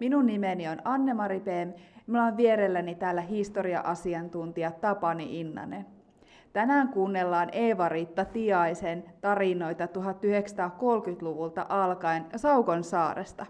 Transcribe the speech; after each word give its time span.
Minun 0.00 0.26
nimeni 0.26 0.68
on 0.68 0.78
Anne-Mari 0.84 1.40
Peem. 1.40 1.72
Minulla 2.06 2.24
on 2.26 2.36
vierelläni 2.36 2.94
täällä 2.94 3.20
historia-asiantuntija 3.20 4.70
Tapani 4.70 5.40
Innanen. 5.40 5.86
Tänään 6.52 6.88
kuunnellaan 6.88 7.48
Eeva-Riitta 7.52 8.24
Tiaisen 8.24 9.04
tarinoita 9.20 9.86
1930-luvulta 9.86 11.66
alkaen 11.68 12.26
Saukon 12.36 12.84
saaresta. 12.84 13.46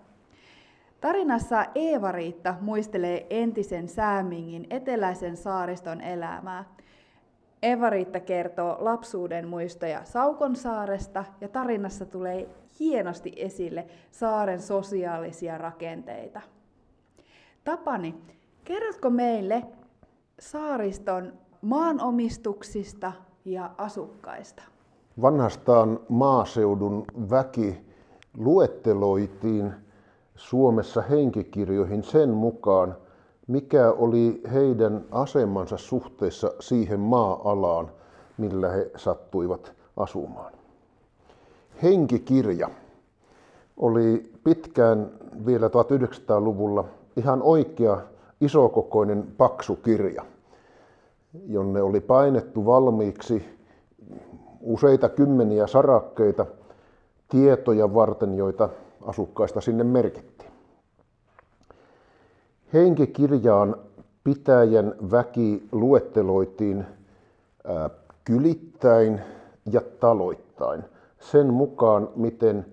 Tarinassa 1.01 1.65
Eeva-Riitta 1.75 2.55
muistelee 2.61 3.27
entisen 3.31 3.89
Säämingin 3.89 4.67
eteläisen 4.71 5.37
saariston 5.37 6.01
elämää. 6.01 6.65
Eeva-Riitta 7.63 8.21
kertoo 8.21 8.77
lapsuuden 8.81 9.49
muistoja 9.49 10.05
Saukon 10.05 10.57
saaresta 10.57 11.25
ja 11.41 11.49
tarinassa 11.49 12.07
tulee 12.07 12.49
hienosti 12.81 13.33
esille 13.37 13.87
saaren 14.11 14.61
sosiaalisia 14.61 15.59
rakenteita. 15.59 16.41
Tapani, 17.65 18.15
kerrotko 18.65 19.11
meille 19.11 19.63
saariston 20.41 21.33
maanomistuksista 21.63 23.13
ja 23.45 23.71
asukkaista? 23.79 24.63
Vanhastaan 25.23 26.01
maaseudun 26.09 27.05
väki 27.31 27.81
luetteloitiin 28.37 29.73
Suomessa 30.35 31.03
henkikirjoihin 31.03 32.05
sen 32.05 32.31
mukaan, 32.31 32.97
mikä 33.47 33.91
oli 33.91 34.41
heidän 34.53 35.05
asemansa 35.11 35.77
suhteessa 35.77 36.53
siihen 36.61 37.01
maa-alaan, 37.01 37.91
millä 38.39 38.69
he 38.69 38.91
sattuivat 38.97 39.73
asumaan. 39.97 40.56
Henkikirja 41.83 42.71
oli 43.77 44.33
pitkään 44.45 45.11
vielä 45.47 45.69
1900-luvulla 45.69 46.85
ihan 47.17 47.43
oikea 47.43 48.01
isokokoinen 48.41 49.27
paksu 49.39 49.77
kirja, 49.77 50.25
jonne 51.47 51.83
oli 51.83 52.01
painettu 52.01 52.67
valmiiksi 52.67 53.45
useita 54.61 55.09
kymmeniä 55.09 55.67
sarakkeita 55.67 56.47
tietoja 57.29 57.95
varten, 57.95 58.35
joita 58.35 58.69
asukkaista 59.03 59.61
sinne 59.61 59.85
merkittiin. 59.85 60.51
Henkikirjaan 62.73 63.77
pitäjän 64.25 64.95
väki 65.11 65.69
luetteloitiin 65.73 66.85
kylittäin 68.25 69.21
ja 69.73 69.81
taloittain– 70.01 70.85
sen 71.31 71.55
mukaan, 71.55 72.09
miten 72.17 72.67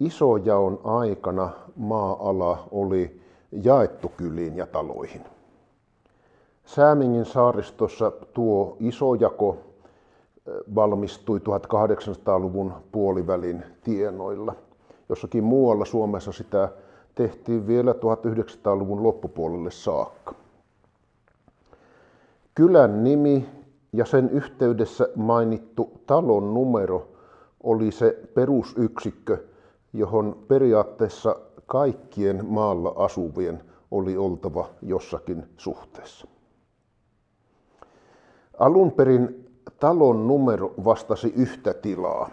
isojaon 0.00 0.80
aikana 0.84 1.50
maa-ala 1.76 2.68
oli 2.70 3.20
jaettu 3.62 4.08
kyliin 4.16 4.56
ja 4.56 4.66
taloihin. 4.66 5.22
Säämingin 6.64 7.24
saaristossa 7.24 8.10
tuo 8.10 8.76
isojako 8.80 9.56
valmistui 10.74 11.38
1800-luvun 11.38 12.72
puolivälin 12.92 13.64
tienoilla. 13.84 14.54
Jossakin 15.08 15.44
muualla 15.44 15.84
Suomessa 15.84 16.32
sitä 16.32 16.68
tehtiin 17.14 17.66
vielä 17.66 17.92
1900-luvun 17.92 19.02
loppupuolelle 19.02 19.70
saakka. 19.70 20.34
Kylän 22.54 23.04
nimi 23.04 23.48
ja 23.92 24.04
sen 24.04 24.30
yhteydessä 24.30 25.08
mainittu 25.16 25.90
talon 26.06 26.54
numero 26.54 27.08
oli 27.66 27.92
se 27.92 28.18
perusyksikkö, 28.34 29.44
johon 29.92 30.44
periaatteessa 30.48 31.36
kaikkien 31.66 32.46
maalla 32.46 32.94
asuvien 32.96 33.62
oli 33.90 34.16
oltava 34.16 34.68
jossakin 34.82 35.46
suhteessa. 35.56 36.26
Alun 38.58 38.92
perin 38.92 39.50
talon 39.80 40.26
numero 40.26 40.74
vastasi 40.84 41.32
yhtä 41.36 41.74
tilaa, 41.74 42.30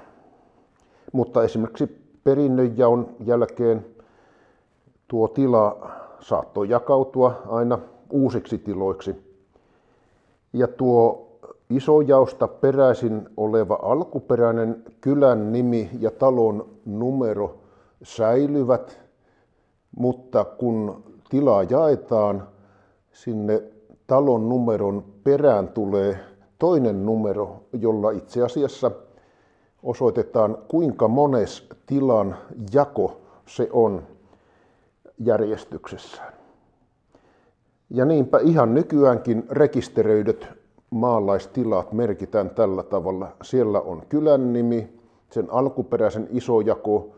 mutta 1.14 1.44
esimerkiksi 1.44 1.88
perinnönjaon 2.24 3.16
jälkeen 3.20 3.86
tuo 5.08 5.28
tila 5.28 5.92
saattoi 6.20 6.70
jakautua 6.70 7.42
aina 7.48 7.80
uusiksi 8.10 8.58
tiloiksi. 8.58 9.16
Ja 10.54 10.68
tuo 10.68 11.23
Isojausta 11.76 12.48
peräisin 12.48 13.30
oleva 13.38 13.80
alkuperäinen 13.82 14.84
kylän 15.02 15.52
nimi 15.52 15.90
ja 16.00 16.12
talon 16.12 16.70
numero 16.86 17.58
säilyvät, 18.04 19.00
mutta 19.98 20.46
kun 20.46 21.04
tilaa 21.30 21.64
jaetaan, 21.64 22.48
sinne 23.12 23.64
talon 24.08 24.50
numeron 24.50 25.04
perään 25.24 25.68
tulee 25.68 26.20
toinen 26.60 27.06
numero, 27.06 27.64
jolla 27.74 28.12
itse 28.12 28.44
asiassa 28.44 28.92
osoitetaan 29.84 30.58
kuinka 30.68 31.08
mones 31.08 31.70
tilan 31.86 32.36
jako 32.74 33.22
se 33.46 33.70
on 33.72 34.04
järjestyksessään. 35.20 36.34
Ja 37.90 38.06
niinpä 38.06 38.40
ihan 38.40 38.74
nykyäänkin 38.74 39.44
rekisteröidyt 39.50 40.63
maalaistilat 40.94 41.92
merkitään 41.94 42.50
tällä 42.50 42.84
tavalla. 42.84 43.28
Siellä 43.44 43.82
on 43.82 44.04
kylän 44.10 44.54
nimi, 44.54 45.00
sen 45.30 45.48
alkuperäisen 45.52 46.28
isojako, 46.32 47.16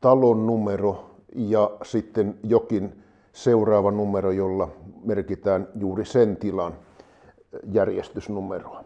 talon 0.00 0.46
numero 0.46 1.10
ja 1.34 1.70
sitten 1.82 2.38
jokin 2.42 3.02
seuraava 3.32 3.90
numero, 3.90 4.30
jolla 4.30 4.68
merkitään 5.04 5.68
juuri 5.74 6.04
sen 6.04 6.36
tilan 6.36 6.74
järjestysnumeroa. 7.72 8.84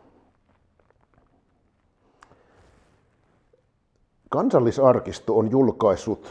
Kansallisarkisto 4.29 5.39
on 5.39 5.51
julkaissut 5.51 6.31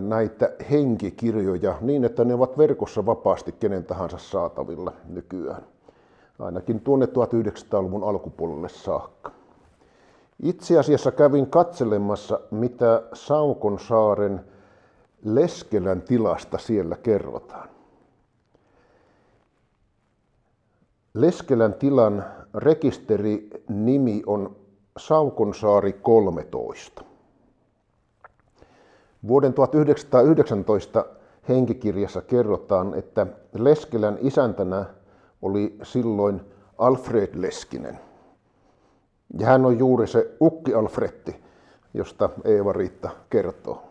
näitä 0.00 0.52
henkikirjoja 0.70 1.74
niin, 1.80 2.04
että 2.04 2.24
ne 2.24 2.34
ovat 2.34 2.58
verkossa 2.58 3.06
vapaasti 3.06 3.52
kenen 3.52 3.84
tahansa 3.84 4.18
saatavilla 4.18 4.92
nykyään 5.08 5.62
ainakin 6.38 6.80
tuonne 6.80 7.06
1900-luvun 7.06 8.04
alkupuolelle 8.04 8.68
saakka. 8.68 9.30
Itse 10.42 10.78
asiassa 10.78 11.12
kävin 11.12 11.46
katselemassa, 11.46 12.40
mitä 12.50 13.02
Saukon 13.12 13.78
saaren 13.78 14.44
Leskelän 15.24 16.02
tilasta 16.02 16.58
siellä 16.58 16.96
kerrotaan. 16.96 17.68
Leskelän 21.14 21.74
tilan 21.74 22.24
rekisterinimi 22.54 24.22
on 24.26 24.56
Saukonsaari 24.98 25.92
13. 25.92 27.04
Vuoden 29.28 29.52
1919 29.52 31.04
henkikirjassa 31.48 32.22
kerrotaan, 32.22 32.94
että 32.94 33.26
Leskelän 33.58 34.18
isäntänä 34.20 34.84
oli 35.46 35.76
silloin 35.82 36.40
Alfred 36.78 37.30
Leskinen. 37.34 37.98
Ja 39.38 39.46
hän 39.46 39.64
on 39.64 39.78
juuri 39.78 40.06
se 40.06 40.36
Ukki 40.40 40.74
Alfretti, 40.74 41.36
josta 41.94 42.30
Eeva-Riitta 42.44 43.10
kertoo. 43.30 43.82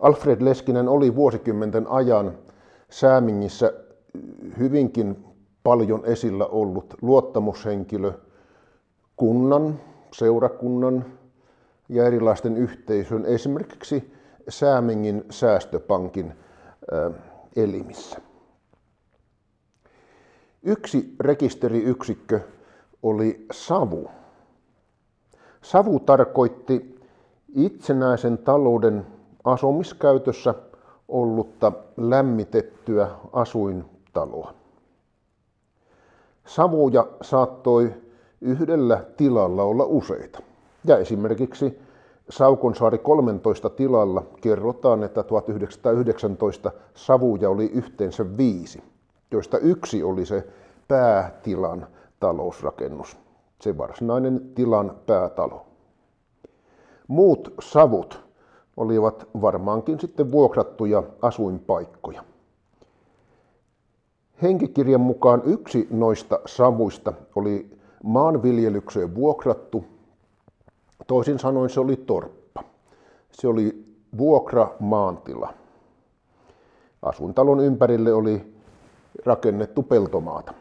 Alfred 0.00 0.40
Leskinen 0.40 0.88
oli 0.88 1.14
vuosikymmenten 1.14 1.86
ajan 1.88 2.38
Säämingissä 2.90 3.72
hyvinkin 4.58 5.24
paljon 5.62 6.04
esillä 6.04 6.46
ollut 6.46 6.94
luottamushenkilö 7.02 8.12
kunnan, 9.16 9.80
seurakunnan 10.12 11.04
ja 11.88 12.06
erilaisten 12.06 12.56
yhteisön, 12.56 13.24
esimerkiksi 13.26 14.14
Säämingin 14.48 15.24
säästöpankin 15.30 16.32
elimissä. 17.56 18.20
Yksi 20.64 21.14
rekisteriyksikkö 21.20 22.40
oli 23.02 23.46
savu. 23.52 24.10
Savu 25.62 26.00
tarkoitti 26.00 27.00
itsenäisen 27.54 28.38
talouden 28.38 29.06
asumiskäytössä 29.44 30.54
ollutta 31.08 31.72
lämmitettyä 31.96 33.10
asuintaloa. 33.32 34.54
Savuja 36.46 37.06
saattoi 37.22 37.94
yhdellä 38.40 39.04
tilalla 39.16 39.62
olla 39.62 39.84
useita. 39.84 40.42
Ja 40.84 40.98
esimerkiksi 40.98 41.78
Saukonsaari 42.30 42.98
13 42.98 43.70
tilalla 43.70 44.22
kerrotaan, 44.40 45.02
että 45.02 45.22
1919 45.22 46.72
savuja 46.94 47.50
oli 47.50 47.66
yhteensä 47.66 48.36
viisi, 48.36 48.82
joista 49.34 49.58
yksi 49.58 50.02
oli 50.02 50.26
se 50.26 50.46
päätilan 50.88 51.86
talousrakennus, 52.20 53.16
se 53.60 53.78
varsinainen 53.78 54.40
tilan 54.54 54.96
päätalo. 55.06 55.66
Muut 57.08 57.54
savut 57.60 58.24
olivat 58.76 59.28
varmaankin 59.40 60.00
sitten 60.00 60.32
vuokrattuja 60.32 61.02
asuinpaikkoja. 61.22 62.24
Henkikirjan 64.42 65.00
mukaan 65.00 65.42
yksi 65.44 65.88
noista 65.90 66.38
savuista 66.46 67.12
oli 67.36 67.78
maanviljelykseen 68.04 69.14
vuokrattu. 69.14 69.84
Toisin 71.06 71.38
sanoen 71.38 71.70
se 71.70 71.80
oli 71.80 71.96
torppa. 71.96 72.64
Se 73.32 73.48
oli 73.48 73.84
vuokra 74.18 74.68
maantila. 74.80 75.54
Asuntalon 77.02 77.60
ympärille 77.60 78.12
oli 78.12 78.53
rakennettu 79.24 79.82
peltomaata. 79.82 80.54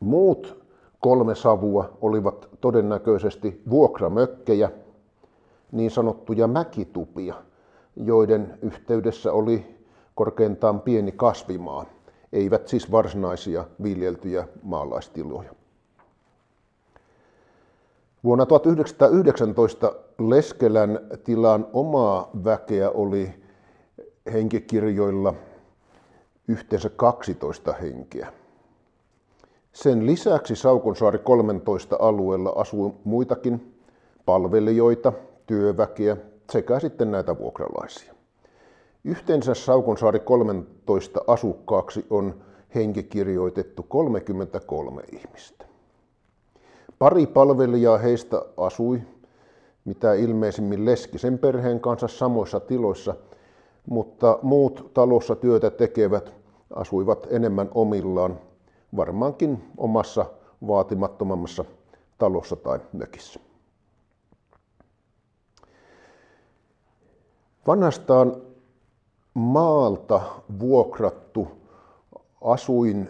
Muut 0.00 0.62
kolme 1.00 1.34
savua 1.34 1.98
olivat 2.00 2.48
todennäköisesti 2.60 3.62
vuokramökkejä, 3.70 4.70
niin 5.72 5.90
sanottuja 5.90 6.46
mäkitupia, 6.48 7.34
joiden 7.96 8.58
yhteydessä 8.62 9.32
oli 9.32 9.80
korkeintaan 10.14 10.80
pieni 10.80 11.12
kasvimaa, 11.12 11.84
eivät 12.32 12.68
siis 12.68 12.92
varsinaisia 12.92 13.64
viljeltyjä 13.82 14.48
maalaistiloja. 14.62 15.54
Vuonna 18.24 18.46
1919 18.46 19.94
Leskelän 20.18 21.00
tilan 21.24 21.66
omaa 21.72 22.30
väkeä 22.44 22.90
oli 22.90 23.34
henkikirjoilla 24.32 25.34
yhteensä 26.50 26.90
12 26.90 27.72
henkeä. 27.72 28.32
Sen 29.72 30.06
lisäksi 30.06 30.56
Saukonsaari 30.56 31.18
13 31.18 31.96
alueella 32.00 32.52
asui 32.56 32.92
muitakin 33.04 33.74
palvelijoita, 34.26 35.12
työväkeä 35.46 36.16
sekä 36.52 36.80
sitten 36.80 37.10
näitä 37.10 37.38
vuokralaisia. 37.38 38.14
Yhteensä 39.04 39.54
Saukonsaari 39.54 40.20
13 40.20 41.20
asukkaaksi 41.26 42.06
on 42.10 42.34
henkikirjoitettu 42.74 43.82
33 43.82 45.02
ihmistä. 45.12 45.64
Pari 46.98 47.26
palvelijaa 47.26 47.98
heistä 47.98 48.42
asui 48.56 49.02
mitä 49.84 50.14
ilmeisimmin 50.14 50.84
Leskisen 50.84 51.38
perheen 51.38 51.80
kanssa 51.80 52.08
samoissa 52.08 52.60
tiloissa, 52.60 53.14
mutta 53.86 54.38
muut 54.42 54.90
talossa 54.94 55.36
työtä 55.36 55.70
tekevät 55.70 56.39
asuivat 56.74 57.26
enemmän 57.30 57.68
omillaan, 57.74 58.38
varmaankin 58.96 59.64
omassa 59.76 60.26
vaatimattomammassa 60.66 61.64
talossa 62.18 62.56
tai 62.56 62.80
mökissä. 62.92 63.40
Vanhastaan 67.66 68.36
maalta 69.34 70.20
vuokrattu 70.60 71.48
asuin 72.40 73.08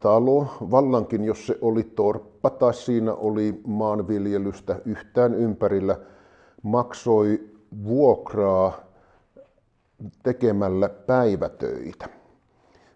talo, 0.00 0.46
vallankin 0.70 1.24
jos 1.24 1.46
se 1.46 1.58
oli 1.60 1.82
torppa 1.84 2.50
tai 2.50 2.74
siinä 2.74 3.14
oli 3.14 3.60
maanviljelystä 3.66 4.80
yhtään 4.84 5.34
ympärillä, 5.34 5.98
maksoi 6.62 7.50
vuokraa 7.84 8.72
tekemällä 10.22 10.88
päivätöitä. 10.88 12.19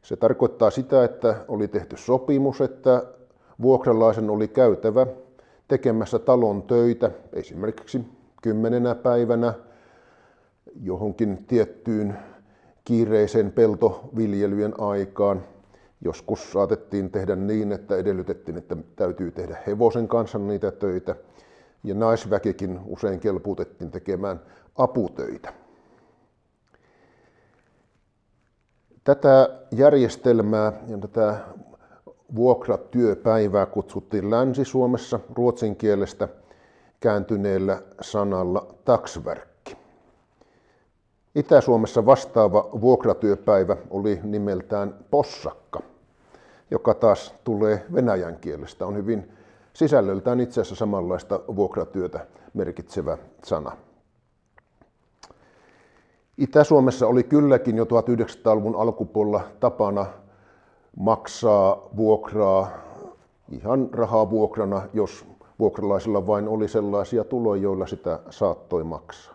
Se 0.05 0.17
tarkoittaa 0.17 0.71
sitä, 0.71 1.05
että 1.05 1.37
oli 1.49 1.69
tehty 1.69 1.97
sopimus, 1.97 2.61
että 2.61 3.03
vuokralaisen 3.63 4.31
oli 4.31 4.49
käytävä 4.49 5.07
tekemässä 5.69 6.19
talon 6.19 6.63
töitä 6.63 7.11
esimerkiksi 7.33 8.01
kymmenenä 8.43 8.95
päivänä 8.95 9.55
johonkin 10.83 11.45
tiettyyn 11.47 12.19
kiireisen 12.85 13.53
peltoviljelyjen 13.53 14.81
aikaan– 14.81 15.43
Joskus 16.05 16.53
saatettiin 16.53 17.11
tehdä 17.11 17.37
niin, 17.37 17.73
että 17.73 17.97
edellytettiin, 17.97 18.57
että 18.59 18.77
täytyy 18.97 19.31
tehdä 19.31 19.57
hevosen 19.67 20.09
kanssa 20.09 20.39
niitä 20.39 20.71
töitä. 20.71 21.17
Ja 21.85 21.95
naisväkikin 21.95 22.81
usein 22.87 23.21
kelpuutettiin 23.21 23.91
tekemään 23.91 24.41
aputöitä. 24.77 25.53
Tätä 29.05 29.49
järjestelmää 29.71 30.73
ja 30.89 30.99
tätä 30.99 31.37
vuokratyöpäivää 32.35 33.67
kutsuttiin 33.67 34.31
Länsi-Suomessa 34.31 35.21
ruotsin 35.35 35.77
kielestä 35.77 36.29
kääntyneellä 37.01 37.83
sanalla 38.01 38.75
taksverkki. 38.85 39.77
Itä-Suomessa 41.35 42.07
vastaava 42.07 42.69
vuokratyöpäivä 42.81 43.77
oli 43.91 44.21
nimeltään 44.23 44.95
possakka– 45.11 45.81
joka 46.71 46.95
taas 46.95 47.35
tulee 47.45 47.87
venäjän 47.95 48.37
kielestä. 48.37 48.87
On 48.87 48.97
hyvin 48.97 49.33
sisällöltään 49.73 50.41
itse 50.41 50.61
asiassa 50.61 50.75
samanlaista 50.75 51.41
vuokratyötä 51.57 52.27
merkitsevä 52.55 53.19
sana. 53.45 53.77
Itä-Suomessa 56.39 57.07
oli 57.07 57.23
kylläkin 57.23 57.77
jo 57.77 57.85
1900-luvun 57.85 58.77
alkupuolella 58.77 59.41
tapana 59.61 60.07
maksaa 60.97 61.89
vuokraa 61.97 62.71
ihan 63.51 63.89
rahaa 63.93 64.31
vuokrana, 64.31 64.83
jos 64.93 65.27
vuokralaisilla 65.59 66.27
vain 66.27 66.49
oli 66.49 66.69
sellaisia 66.69 67.25
tuloja, 67.25 67.63
joilla 67.63 67.87
sitä 67.87 68.21
saattoi 68.31 68.85
maksaa. 68.85 69.35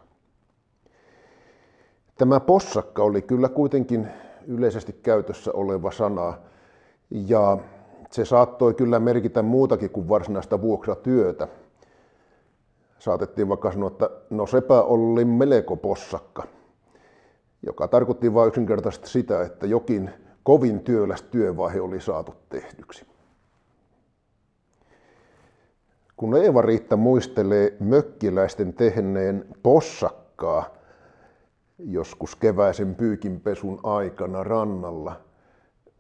Tämä 2.18 2.40
possakka 2.40 3.04
oli 3.04 3.22
kyllä 3.22 3.50
kuitenkin 3.50 4.08
yleisesti 4.48 4.94
käytössä 4.94 5.52
oleva 5.54 5.92
sana, 5.92 6.34
ja 7.12 7.58
se 8.12 8.26
saattoi 8.26 8.74
kyllä 8.74 9.00
merkitä 9.00 9.42
muutakin 9.42 9.90
kuin 9.90 10.10
varsinaista 10.10 10.62
vuokratyötä. 10.62 11.48
Saatettiin 13.00 13.50
vaikka 13.50 13.72
sanoa, 13.72 13.88
että 13.88 14.10
no 14.30 14.46
sepä 14.46 14.82
oli 14.82 15.26
melko 15.26 15.76
possakka, 15.76 16.44
joka 17.66 17.88
tarkoitti 17.88 18.34
vain 18.34 18.48
yksinkertaisesti 18.48 19.10
sitä, 19.10 19.42
että 19.42 19.68
jokin 19.68 20.10
kovin 20.44 20.80
työläs 20.80 21.22
työvaihe 21.22 21.82
oli 21.82 22.02
saatu 22.02 22.36
tehdyksi. 22.50 23.06
Kun 26.18 26.38
Eeva-Riitta 26.38 26.98
muistelee 26.98 27.78
mökkiläisten 27.80 28.74
tehneen 28.74 29.46
possakkaa 29.64 30.74
joskus 31.80 32.36
keväisen 32.36 32.96
pyykinpesun 32.96 33.80
aikana 33.84 34.44
rannalla– 34.44 35.16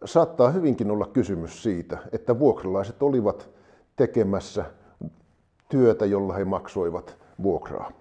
saattaa 0.05 0.51
hyvinkin 0.51 0.91
olla 0.91 1.07
kysymys 1.07 1.63
siitä, 1.63 1.97
että 2.11 2.39
vuokralaiset 2.39 3.03
olivat 3.03 3.49
tekemässä 3.95 4.65
työtä, 5.69 6.05
jolla 6.05 6.33
he 6.33 6.45
maksoivat 6.45 7.17
vuokraa. 7.43 7.91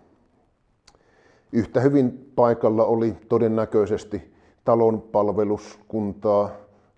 Yhtä 1.53 1.81
hyvin 1.81 2.33
paikalla 2.37 2.85
oli 2.85 3.17
todennäköisesti 3.29 4.35
talon 4.65 5.03
palveluskuntaa 5.03 6.51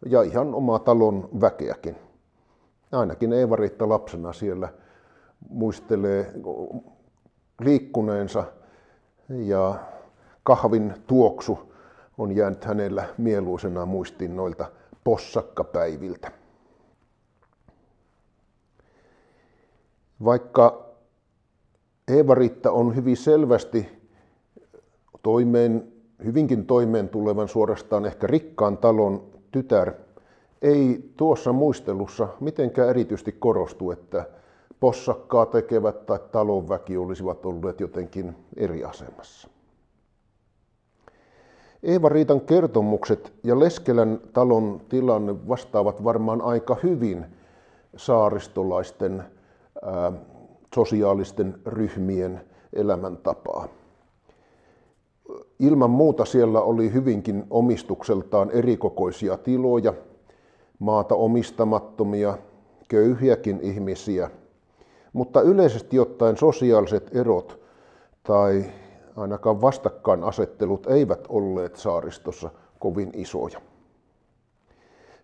ja 0.07 0.23
ihan 0.23 0.55
omaa 0.55 0.79
talon 0.79 1.29
väkeäkin. 1.41 1.97
Ainakin 2.93 3.33
Eeva-Riitta 3.33 3.89
lapsena 3.89 4.33
siellä 4.33 4.69
muistelee 5.49 6.33
liikkuneensa 7.61 8.45
ja 9.29 9.75
kahvin 10.43 10.95
tuoksu 11.07 11.73
on 12.19 12.37
jäänyt 12.37 12.65
hänellä 12.65 13.05
mieluisena 13.19 13.87
muistiin 13.87 14.37
noilta 14.37 14.71
possakkapäiviltä. 15.05 16.31
Vaikka 20.25 20.87
Eeva-Riitta 22.09 22.71
on 22.71 22.97
hyvin 22.97 23.17
selvästi 23.17 24.00
toimeen, 25.23 25.93
hyvinkin 26.25 26.67
toimeen 26.67 27.09
tulevan 27.09 27.49
suorastaan 27.49 28.07
ehkä 28.07 28.27
rikkaan 28.27 28.79
talon 28.79 29.23
tytär, 29.51 29.93
ei 30.63 31.13
tuossa 31.17 31.53
muistelussa 31.53 32.29
mitenkään 32.41 32.89
erityisesti 32.89 33.33
korostu, 33.33 33.91
että 33.91 34.25
possakkaa 34.81 35.47
tekevät 35.47 36.07
tai 36.07 36.19
talonväki 36.33 36.97
olisivat 36.97 37.47
olleet 37.47 37.81
jotenkin 37.81 38.37
eri 38.57 38.85
asemassa. 38.85 39.49
Eeva-Riitan 41.83 42.41
kertomukset 42.41 43.33
ja 43.45 43.59
Leskelän 43.59 44.21
talon 44.33 44.81
tilanne 44.89 45.49
vastaavat 45.49 46.05
varmaan 46.05 46.43
aika 46.43 46.77
hyvin 46.83 47.27
saaristolaisten 47.97 49.25
ää, 49.83 50.13
sosiaalisten 50.75 51.55
ryhmien 51.67 52.41
elämäntapaa. 52.73 53.69
Ilman 55.59 55.91
muuta 55.91 56.25
siellä 56.25 56.61
oli 56.61 56.93
hyvinkin 56.93 57.45
omistukseltaan 57.51 58.51
erikokoisia 58.51 59.37
tiloja, 59.37 59.95
maata 60.79 61.15
omistamattomia, 61.15 62.39
köyhiäkin 62.89 63.61
ihmisiä, 63.63 64.31
mutta 65.13 65.41
yleisesti 65.41 65.99
ottaen 65.99 66.37
sosiaaliset 66.37 67.17
erot 67.17 67.61
tai 68.23 68.65
ainakaan 69.17 69.61
vastakkainasettelut 69.61 70.87
eivät 70.87 71.27
olleet 71.29 71.77
saaristossa 71.77 72.51
kovin 72.79 73.11
isoja. 73.15 73.61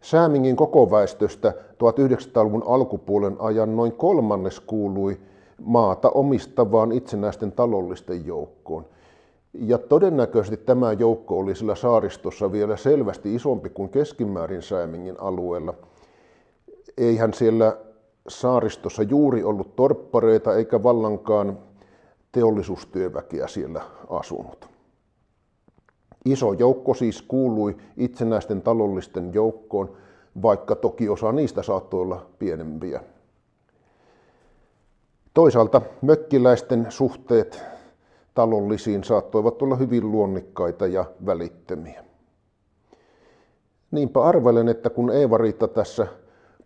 Säämingin 0.00 0.56
koko 0.56 0.90
väestöstä 0.90 1.52
1900-luvun 1.58 2.62
alkupuolen 2.66 3.36
ajan 3.38 3.76
noin 3.76 3.92
kolmannes 3.92 4.60
kuului 4.60 5.20
maata 5.62 6.10
omistavaan 6.10 6.92
itsenäisten 6.92 7.52
talollisten 7.52 8.26
joukkoon. 8.26 8.84
Ja 9.58 9.78
todennäköisesti 9.78 10.56
tämä 10.56 10.92
joukko 10.92 11.38
oli 11.38 11.54
sillä 11.54 11.74
saaristossa 11.74 12.52
vielä 12.52 12.76
selvästi 12.76 13.34
isompi 13.34 13.70
kuin 13.70 13.88
keskimäärin 13.88 14.62
Säämingin 14.62 15.20
alueella. 15.20 15.74
Eihän 16.98 17.34
siellä 17.34 17.76
saaristossa 18.28 19.02
juuri 19.02 19.44
ollut 19.44 19.76
torppareita 19.76 20.54
eikä 20.54 20.82
vallankaan 20.82 21.58
teollisuustyöväkeä 22.32 23.46
siellä 23.46 23.82
asunut. 24.10 24.68
Iso 26.24 26.52
joukko 26.52 26.94
siis 26.94 27.22
kuului 27.22 27.76
itsenäisten 27.96 28.62
talollisten 28.62 29.34
joukkoon, 29.34 29.96
vaikka 30.42 30.74
toki 30.76 31.08
osa 31.08 31.32
niistä 31.32 31.62
saattoi 31.62 32.00
olla 32.00 32.26
pienempiä. 32.38 33.00
Toisaalta 35.34 35.82
mökkiläisten 36.02 36.86
suhteet 36.88 37.75
talollisiin 38.36 39.04
saattoivat 39.04 39.62
olla 39.62 39.76
hyvin 39.76 40.12
luonnikkaita 40.12 40.86
ja 40.86 41.04
välittömiä. 41.26 42.04
Niinpä 43.90 44.22
arvelen, 44.22 44.68
että 44.68 44.90
kun 44.90 45.10
Eeva-Riitta 45.10 45.68
tässä 45.68 46.06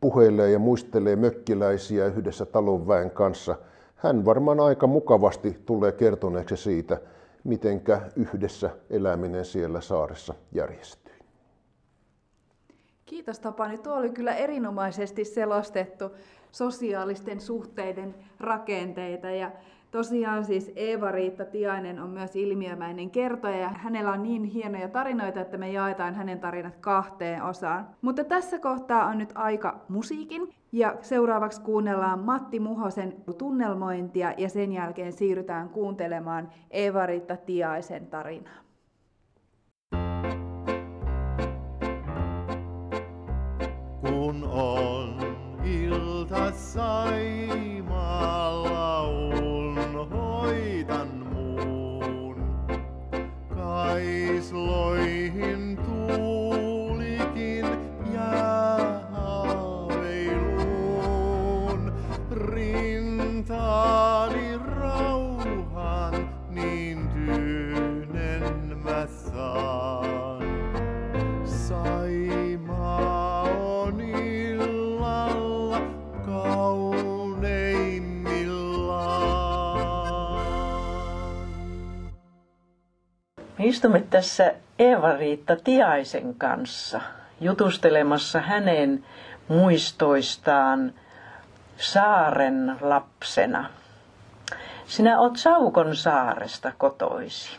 puheilee 0.01 0.51
ja 0.51 0.59
muistelee 0.59 1.17
mökkiläisiä 1.17 2.07
yhdessä 2.07 2.47
talonväen 2.47 3.11
kanssa, 3.11 3.57
hän 3.97 4.25
varmaan 4.25 4.61
aika 4.61 4.87
mukavasti 4.87 5.59
tulee 5.67 5.93
kertoneeksi 5.93 6.57
siitä, 6.57 7.01
mitenkä 7.45 8.01
yhdessä 8.17 8.71
eläminen 8.91 9.45
siellä 9.45 9.81
saaressa 9.81 10.35
järjestyi. 10.53 11.15
Kiitos 13.07 13.39
Tapani. 13.39 13.79
Tuo 13.79 13.95
oli 13.95 14.11
kyllä 14.11 14.35
erinomaisesti 14.35 15.25
selostettu 15.25 16.11
sosiaalisten 16.53 17.41
suhteiden 17.41 18.15
rakenteita 18.41 19.31
ja 19.31 19.51
Tosiaan 19.91 20.45
siis 20.45 20.73
Eeva-Riitta 20.77 21.45
Tiainen 21.45 22.01
on 22.01 22.11
myös 22.11 22.37
ilmiömäinen 22.37 23.11
kertoja 23.11 23.57
ja 23.57 23.69
hänellä 23.69 24.13
on 24.13 24.23
niin 24.23 24.45
hienoja 24.45 24.89
tarinoita, 24.89 25.41
että 25.41 25.59
me 25.59 25.73
jaetaan 25.73 26.15
hänen 26.15 26.41
tarinat 26.41 26.77
kahteen 26.77 27.43
osaan. 27.43 27.89
Mutta 28.03 28.25
tässä 28.25 28.59
kohtaa 28.59 29.07
on 29.07 29.19
nyt 29.19 29.33
aika 29.35 29.81
musiikin 29.89 30.55
ja 30.73 30.97
seuraavaksi 31.01 31.61
kuunnellaan 31.61 32.19
Matti 32.19 32.61
Muhosen 32.61 33.15
tunnelmointia 33.39 34.35
ja 34.39 34.49
sen 34.49 34.73
jälkeen 34.73 35.13
siirrytään 35.13 35.69
kuuntelemaan 35.69 36.51
Eeva-Riitta 36.71 37.37
Tiaisen 37.37 38.07
tarinaa. 38.07 38.61
Kun 44.01 44.45
on 44.45 45.37
ilta 45.65 46.53
Saimaalla 46.53 47.70
Lord. 54.53 55.00
Istumme 83.81 84.05
tässä 84.11 84.55
Eeva-Riitta 84.79 85.57
Tiaisen 85.57 86.35
kanssa 86.35 87.01
jutustelemassa 87.41 88.41
hänen 88.41 89.05
muistoistaan 89.49 90.93
saaren 91.77 92.77
lapsena. 92.81 93.71
Sinä 94.87 95.21
oot 95.21 95.37
Saukon 95.37 95.97
saaresta 95.97 96.73
kotoisin. 96.79 97.59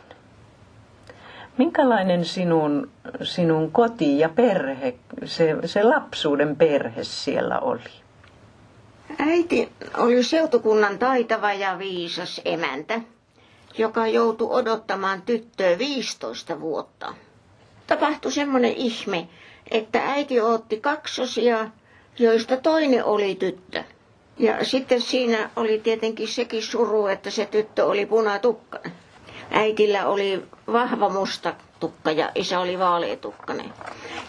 Minkälainen 1.58 2.24
sinun, 2.24 2.90
sinun 3.22 3.72
koti 3.72 4.18
ja 4.18 4.28
perhe, 4.28 4.94
se, 5.24 5.56
se 5.64 5.82
lapsuuden 5.82 6.56
perhe 6.56 7.04
siellä 7.04 7.58
oli? 7.58 7.90
Äiti 9.18 9.72
oli 9.96 10.22
seutukunnan 10.22 10.98
taitava 10.98 11.52
ja 11.52 11.78
viisas 11.78 12.40
emäntä, 12.44 13.00
joka 13.78 14.06
joutui 14.06 14.48
odottamaan 14.50 15.22
tyttöä 15.22 15.78
15 15.78 16.60
vuotta. 16.60 17.14
Tapahtui 17.86 18.32
semmoinen 18.32 18.72
ihme, 18.72 19.28
että 19.70 20.04
äiti 20.12 20.40
otti 20.40 20.80
kaksosia, 20.80 21.68
joista 22.18 22.56
toinen 22.56 23.04
oli 23.04 23.34
tyttö. 23.34 23.84
Ja 24.38 24.64
sitten 24.64 25.00
siinä 25.00 25.50
oli 25.56 25.78
tietenkin 25.78 26.28
sekin 26.28 26.62
suru, 26.62 27.06
että 27.06 27.30
se 27.30 27.46
tyttö 27.46 27.86
oli 27.86 28.06
punatukkainen. 28.06 28.92
Äitillä 29.50 30.06
oli 30.06 30.42
vahva 30.72 31.08
musta 31.08 31.54
tukka 31.80 32.10
ja 32.10 32.30
isä 32.34 32.60
oli 32.60 32.78
vaaleetukkainen. 32.78 33.72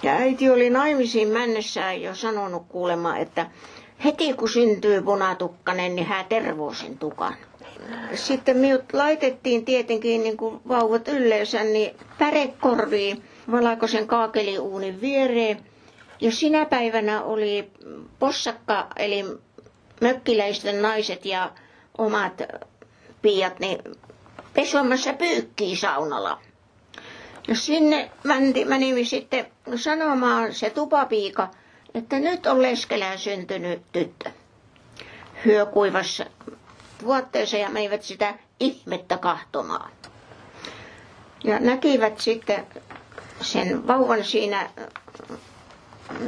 Ja 0.04 0.12
äiti 0.12 0.50
oli 0.50 0.70
naimisiin 0.70 1.28
mennessään 1.28 2.02
jo 2.02 2.16
sanonut 2.16 2.64
kuulemma, 2.70 3.18
että 3.18 3.46
heti 4.04 4.34
kun 4.34 4.50
syntyy 4.50 5.02
punatukkainen, 5.02 5.96
niin 5.96 6.08
hän 6.08 6.26
tervoo 6.26 6.74
tukan. 7.00 7.36
Sitten 8.16 8.58
minut 8.58 8.94
laitettiin 8.94 9.66
tietenkin 9.66 10.24
niin 10.24 10.38
kuin 10.38 10.62
vauvat 10.68 11.08
yleensä 11.08 11.64
niin 11.64 11.96
pärekorviin 12.20 13.24
valkoisen 13.52 14.08
kaakeliuunin 14.08 15.02
viereen. 15.02 15.60
Ja 16.22 16.32
sinä 16.32 16.66
päivänä 16.66 17.24
oli 17.24 17.72
possakka, 18.20 18.88
eli 18.96 19.26
mökkiläisten 20.02 20.82
naiset 20.82 21.26
ja 21.26 21.52
omat 21.98 22.42
piiat, 23.22 23.60
niin 23.60 23.80
pesomassa 24.54 25.14
pyykkiä 25.14 25.76
saunalla. 25.76 26.40
Ja 27.48 27.56
sinne 27.56 28.12
meni, 28.24 28.66
menimme 28.66 29.04
sitten 29.04 29.46
sanomaan 29.76 30.54
se 30.54 30.70
tupapiika, 30.70 31.48
että 31.94 32.20
nyt 32.20 32.46
on 32.46 32.62
Leskelään 32.62 33.20
syntynyt 33.20 33.82
tyttö. 33.92 34.30
Hyökuivassa 35.46 36.26
vuotteessa 37.06 37.58
ja 37.58 37.70
menivät 37.70 38.04
sitä 38.04 38.34
ihmettä 38.60 39.18
kahtomaan. 39.18 39.92
Ja 41.44 41.60
näkivät 41.60 42.20
sitten 42.20 42.66
sen 43.42 43.88
vauvan 43.88 44.24
siinä, 44.24 44.70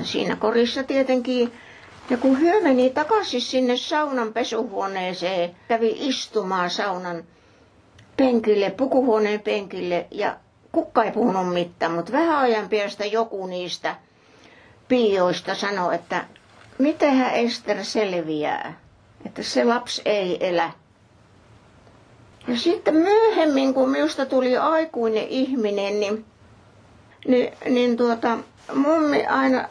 siinä 0.03 0.35
korissa 0.35 0.83
tietenkin. 0.83 1.53
Ja 2.09 2.17
kun 2.17 2.39
hyö 2.39 2.61
meni 2.61 2.89
takaisin 2.89 3.41
sinne 3.41 3.77
saunan 3.77 4.33
pesuhuoneeseen, 4.33 5.55
kävi 5.67 5.95
istumaan 5.99 6.69
saunan 6.69 7.23
penkille, 8.17 8.71
pukuhuoneen 8.71 9.39
penkille 9.41 10.07
ja 10.11 10.37
kukka 10.71 11.03
ei 11.03 11.11
puhunut 11.11 11.53
mitään, 11.53 11.91
mutta 11.91 12.11
vähän 12.11 12.37
ajan 12.37 12.69
päästä 12.69 13.05
joku 13.05 13.47
niistä 13.47 13.95
piioista 14.87 15.55
sanoi, 15.55 15.95
että 15.95 16.25
mitenhän 16.77 17.33
Ester 17.33 17.85
selviää, 17.85 18.79
että 19.25 19.43
se 19.43 19.63
lapsi 19.63 20.01
ei 20.05 20.47
elä. 20.47 20.71
Ja 22.47 22.57
sitten 22.57 22.95
myöhemmin, 22.95 23.73
kun 23.73 23.89
minusta 23.89 24.25
tuli 24.25 24.57
aikuinen 24.57 25.27
ihminen, 25.27 25.99
niin, 25.99 26.25
niin, 27.27 27.53
niin 27.69 27.97
tuota, 27.97 28.37
mummi 28.73 29.25
aina 29.25 29.69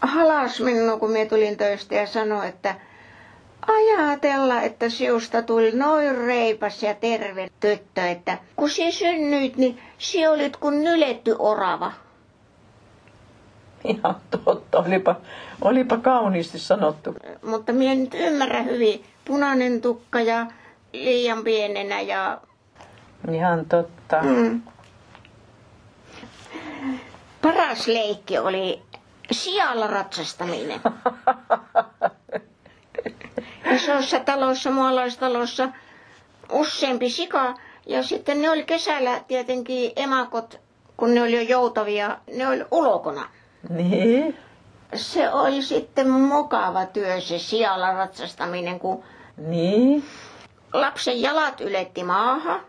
halas 0.00 0.60
minua, 0.60 0.98
kun 0.98 1.10
minä 1.10 1.26
tulin 1.28 1.56
töistä 1.56 1.94
ja 1.94 2.06
sanoi, 2.06 2.48
että 2.48 2.74
ajatella, 3.66 4.60
että 4.62 4.88
siusta 4.88 5.42
tuli 5.42 5.70
noin 5.72 6.16
reipas 6.18 6.82
ja 6.82 6.94
terve 6.94 7.48
tyttö, 7.60 8.06
että 8.08 8.38
kun 8.56 8.70
sinä 8.70 8.90
synnyit, 8.90 9.56
niin 9.56 9.80
sinä 9.98 10.30
olit 10.30 10.56
kuin 10.56 10.84
nyletty 10.84 11.36
orava. 11.38 11.92
Ihan 13.84 14.16
totta, 14.44 14.78
olipa, 14.78 15.16
olipa 15.60 15.96
kauniisti 15.96 16.58
sanottu. 16.58 17.14
Mutta 17.42 17.72
minä 17.72 17.94
nyt 17.94 18.14
ymmärrän 18.14 18.64
hyvin. 18.64 19.04
Punainen 19.24 19.80
tukka 19.80 20.20
ja 20.20 20.46
liian 20.92 21.44
pienenä 21.44 22.00
ja... 22.00 22.40
Ihan 23.32 23.64
totta. 23.66 24.22
Mm. 24.22 24.62
Paras 27.42 27.86
leikki 27.86 28.38
oli 28.38 28.82
sijalla 29.32 29.86
ratsastaminen. 29.86 30.80
Isossa 33.74 34.20
talossa, 34.20 34.70
mualaistalossa, 34.70 35.68
useampi 36.52 37.10
sika. 37.10 37.54
Ja 37.86 38.02
sitten 38.02 38.42
ne 38.42 38.50
oli 38.50 38.64
kesällä 38.64 39.20
tietenkin 39.28 39.92
emakot, 39.96 40.60
kun 40.96 41.14
ne 41.14 41.22
oli 41.22 41.36
jo 41.36 41.42
joutavia, 41.42 42.18
ne 42.36 42.48
oli 42.48 42.64
ulkona. 42.70 43.28
Niin. 43.70 44.36
Se 44.94 45.30
oli 45.30 45.62
sitten 45.62 46.10
mukava 46.10 46.86
työ 46.86 47.20
se 47.20 47.38
sijalla 47.38 47.92
ratsastaminen, 47.92 48.80
kun 48.80 49.02
Niin. 49.36 50.04
lapsen 50.72 51.22
jalat 51.22 51.60
yletti 51.60 52.04
maahan, 52.04 52.60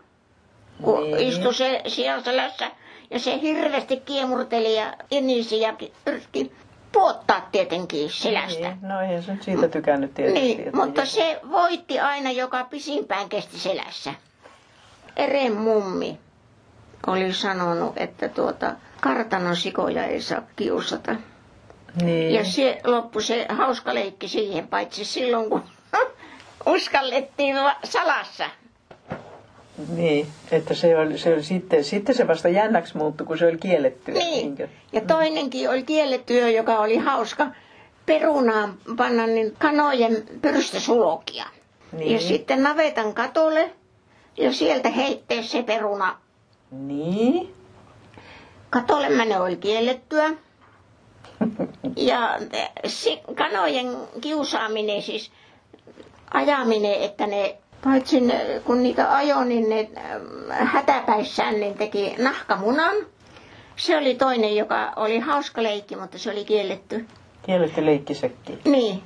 kun 0.82 1.02
Niin. 1.02 1.18
istui 1.18 1.54
se 1.54 1.82
sijaselässä. 1.86 2.70
Ja 3.10 3.18
se 3.18 3.40
hirveästi 3.40 3.96
kiemurteli 3.96 4.76
ja 4.76 4.94
inisi 5.10 5.60
ja 5.60 5.74
yritti 6.06 6.52
puottaa 6.92 7.48
tietenkin 7.52 8.10
selästä. 8.10 8.60
Niin. 8.68 8.78
No 8.82 9.00
eihän 9.00 9.22
se 9.22 9.36
siitä 9.40 9.68
tykännyt 9.68 10.14
tietysti. 10.14 10.40
Niin, 10.40 10.76
mutta 10.76 11.04
se 11.06 11.40
voitti 11.50 12.00
aina, 12.00 12.30
joka 12.30 12.64
pisimpään 12.64 13.28
kesti 13.28 13.58
selässä. 13.58 14.14
Eren 15.16 15.56
mummi 15.56 16.18
oli 17.06 17.32
sanonut, 17.32 17.92
että 17.96 18.28
tuota, 18.28 18.72
kartanon 19.00 19.56
sikoja 19.56 20.04
ei 20.04 20.22
saa 20.22 20.42
kiusata. 20.56 21.16
Niin. 22.02 22.34
Ja 22.34 22.44
se 22.44 22.80
loppui 22.84 23.22
se 23.22 23.46
hauska 23.48 23.94
leikki 23.94 24.28
siihen, 24.28 24.68
paitsi 24.68 25.04
silloin 25.04 25.50
kun 25.50 25.62
uskallettiin 26.76 27.56
salassa. 27.84 28.50
Niin, 29.88 30.26
että 30.50 30.74
se 30.74 30.98
oli, 30.98 31.18
se 31.18 31.34
oli 31.34 31.42
sitten, 31.42 31.84
sitten 31.84 32.14
se 32.14 32.28
vasta 32.28 32.48
jännäksi 32.48 32.96
muuttui, 32.96 33.26
kun 33.26 33.38
se 33.38 33.46
oli 33.46 33.58
kielletty. 33.58 34.12
Niin. 34.12 34.30
niinkö? 34.30 34.68
Ja 34.92 35.00
toinenkin 35.00 35.70
oli 35.70 35.82
kiellettyä, 35.82 36.48
joka 36.48 36.78
oli 36.78 36.96
hauska 36.96 37.46
perunaan 38.06 38.74
panna 38.96 39.26
niin 39.26 39.54
kanojen 39.58 40.24
pyrstösulokia. 40.42 41.44
Niin. 41.92 42.12
Ja 42.12 42.20
sitten 42.20 42.62
navetan 42.62 43.14
katolle 43.14 43.70
ja 44.36 44.52
sieltä 44.52 44.88
heittää 44.88 45.42
se 45.42 45.62
peruna. 45.62 46.16
Niin. 46.70 47.54
Katolle 48.70 49.08
mene 49.08 49.40
oli 49.40 49.56
kiellettyä. 49.56 50.30
Ja 51.96 52.38
si- 52.86 53.20
kanojen 53.36 53.96
kiusaaminen, 54.20 55.02
siis 55.02 55.30
ajaminen, 56.34 56.94
että 57.02 57.26
ne, 57.26 57.56
paitsi 57.84 58.20
ne, 58.20 58.60
kun 58.64 58.82
niitä 58.82 59.16
ajoi, 59.16 59.46
niin 59.46 59.68
ne 59.68 59.90
ähm, 59.96 60.50
hätäpäissään 60.66 61.60
niin 61.60 61.74
teki 61.74 62.14
nahkamunan. 62.18 62.96
Se 63.76 63.96
oli 63.96 64.14
toinen, 64.14 64.56
joka 64.56 64.92
oli 64.96 65.18
hauska 65.18 65.62
leikki, 65.62 65.96
mutta 65.96 66.18
se 66.18 66.30
oli 66.30 66.44
kielletty. 66.44 67.06
Kielletty 67.46 67.86
leikkisekki. 67.86 68.58
Niin. 68.64 69.02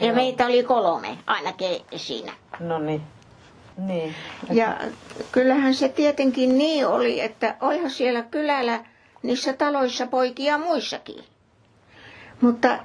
Ja 0.00 0.06
Joo. 0.06 0.14
meitä 0.16 0.46
oli 0.46 0.62
kolme 0.62 1.18
ainakin 1.26 1.80
siinä. 1.96 2.32
No 2.60 2.78
niin. 2.78 3.02
Niin. 3.78 4.14
Ja 4.52 4.76
kyllähän 5.32 5.74
se 5.74 5.88
tietenkin 5.88 6.58
niin 6.58 6.86
oli, 6.86 7.20
että 7.20 7.56
olihan 7.60 7.90
siellä 7.90 8.22
kylällä 8.22 8.84
niissä 9.22 9.52
taloissa 9.52 10.06
poikia 10.06 10.58
muissakin. 10.58 11.24
Mutta 12.40 12.72
äh, 12.72 12.80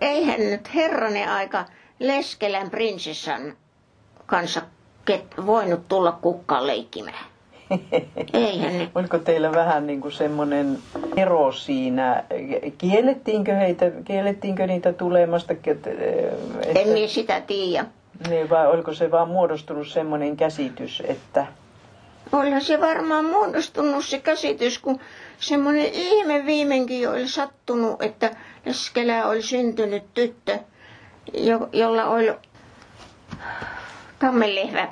eihän 0.00 0.40
nyt 0.40 0.74
herranen 0.74 1.28
aika 1.28 1.64
Leskelän 2.00 2.70
prinsessan 2.70 3.56
kanssa 4.26 4.62
ket- 5.10 5.46
voinut 5.46 5.88
tulla 5.88 6.12
kukkaan 6.12 6.66
leikkimään. 6.66 7.24
Eihän 8.32 8.78
ne. 8.78 8.90
Oliko 8.94 9.18
teillä 9.18 9.52
vähän 9.52 9.86
niin 9.86 10.00
kuin 10.00 10.12
semmoinen 10.12 10.78
ero 11.16 11.52
siinä? 11.52 12.24
Kiellettiinkö, 12.78 13.54
heitä, 13.54 13.90
kiellettiinkö 14.04 14.66
niitä 14.66 14.92
tulemasta? 14.92 15.52
Että, 15.66 15.90
En 16.74 16.88
minä 16.88 17.08
sitä 17.08 17.40
tiedä. 17.40 17.86
niin, 18.28 18.50
vai 18.50 18.66
oliko 18.66 18.94
se 18.94 19.10
vaan 19.10 19.28
muodostunut 19.28 19.88
semmoinen 19.88 20.36
käsitys, 20.36 21.02
että 21.06 21.46
Olihan 22.32 22.60
se 22.60 22.80
varmaan 22.80 23.24
muodostunut 23.24 24.04
se 24.04 24.18
käsitys, 24.18 24.78
kun 24.78 25.00
semmoinen 25.40 25.86
ihme 25.92 26.46
viimeinkin 26.46 27.08
oli 27.10 27.28
sattunut, 27.28 28.02
että 28.02 28.30
Leskelä 28.66 29.26
oli 29.26 29.42
syntynyt 29.42 30.14
tyttö, 30.14 30.58
jo- 31.34 31.68
jolla 31.72 32.04
oli 32.04 32.32
tammenlehvä 34.18 34.88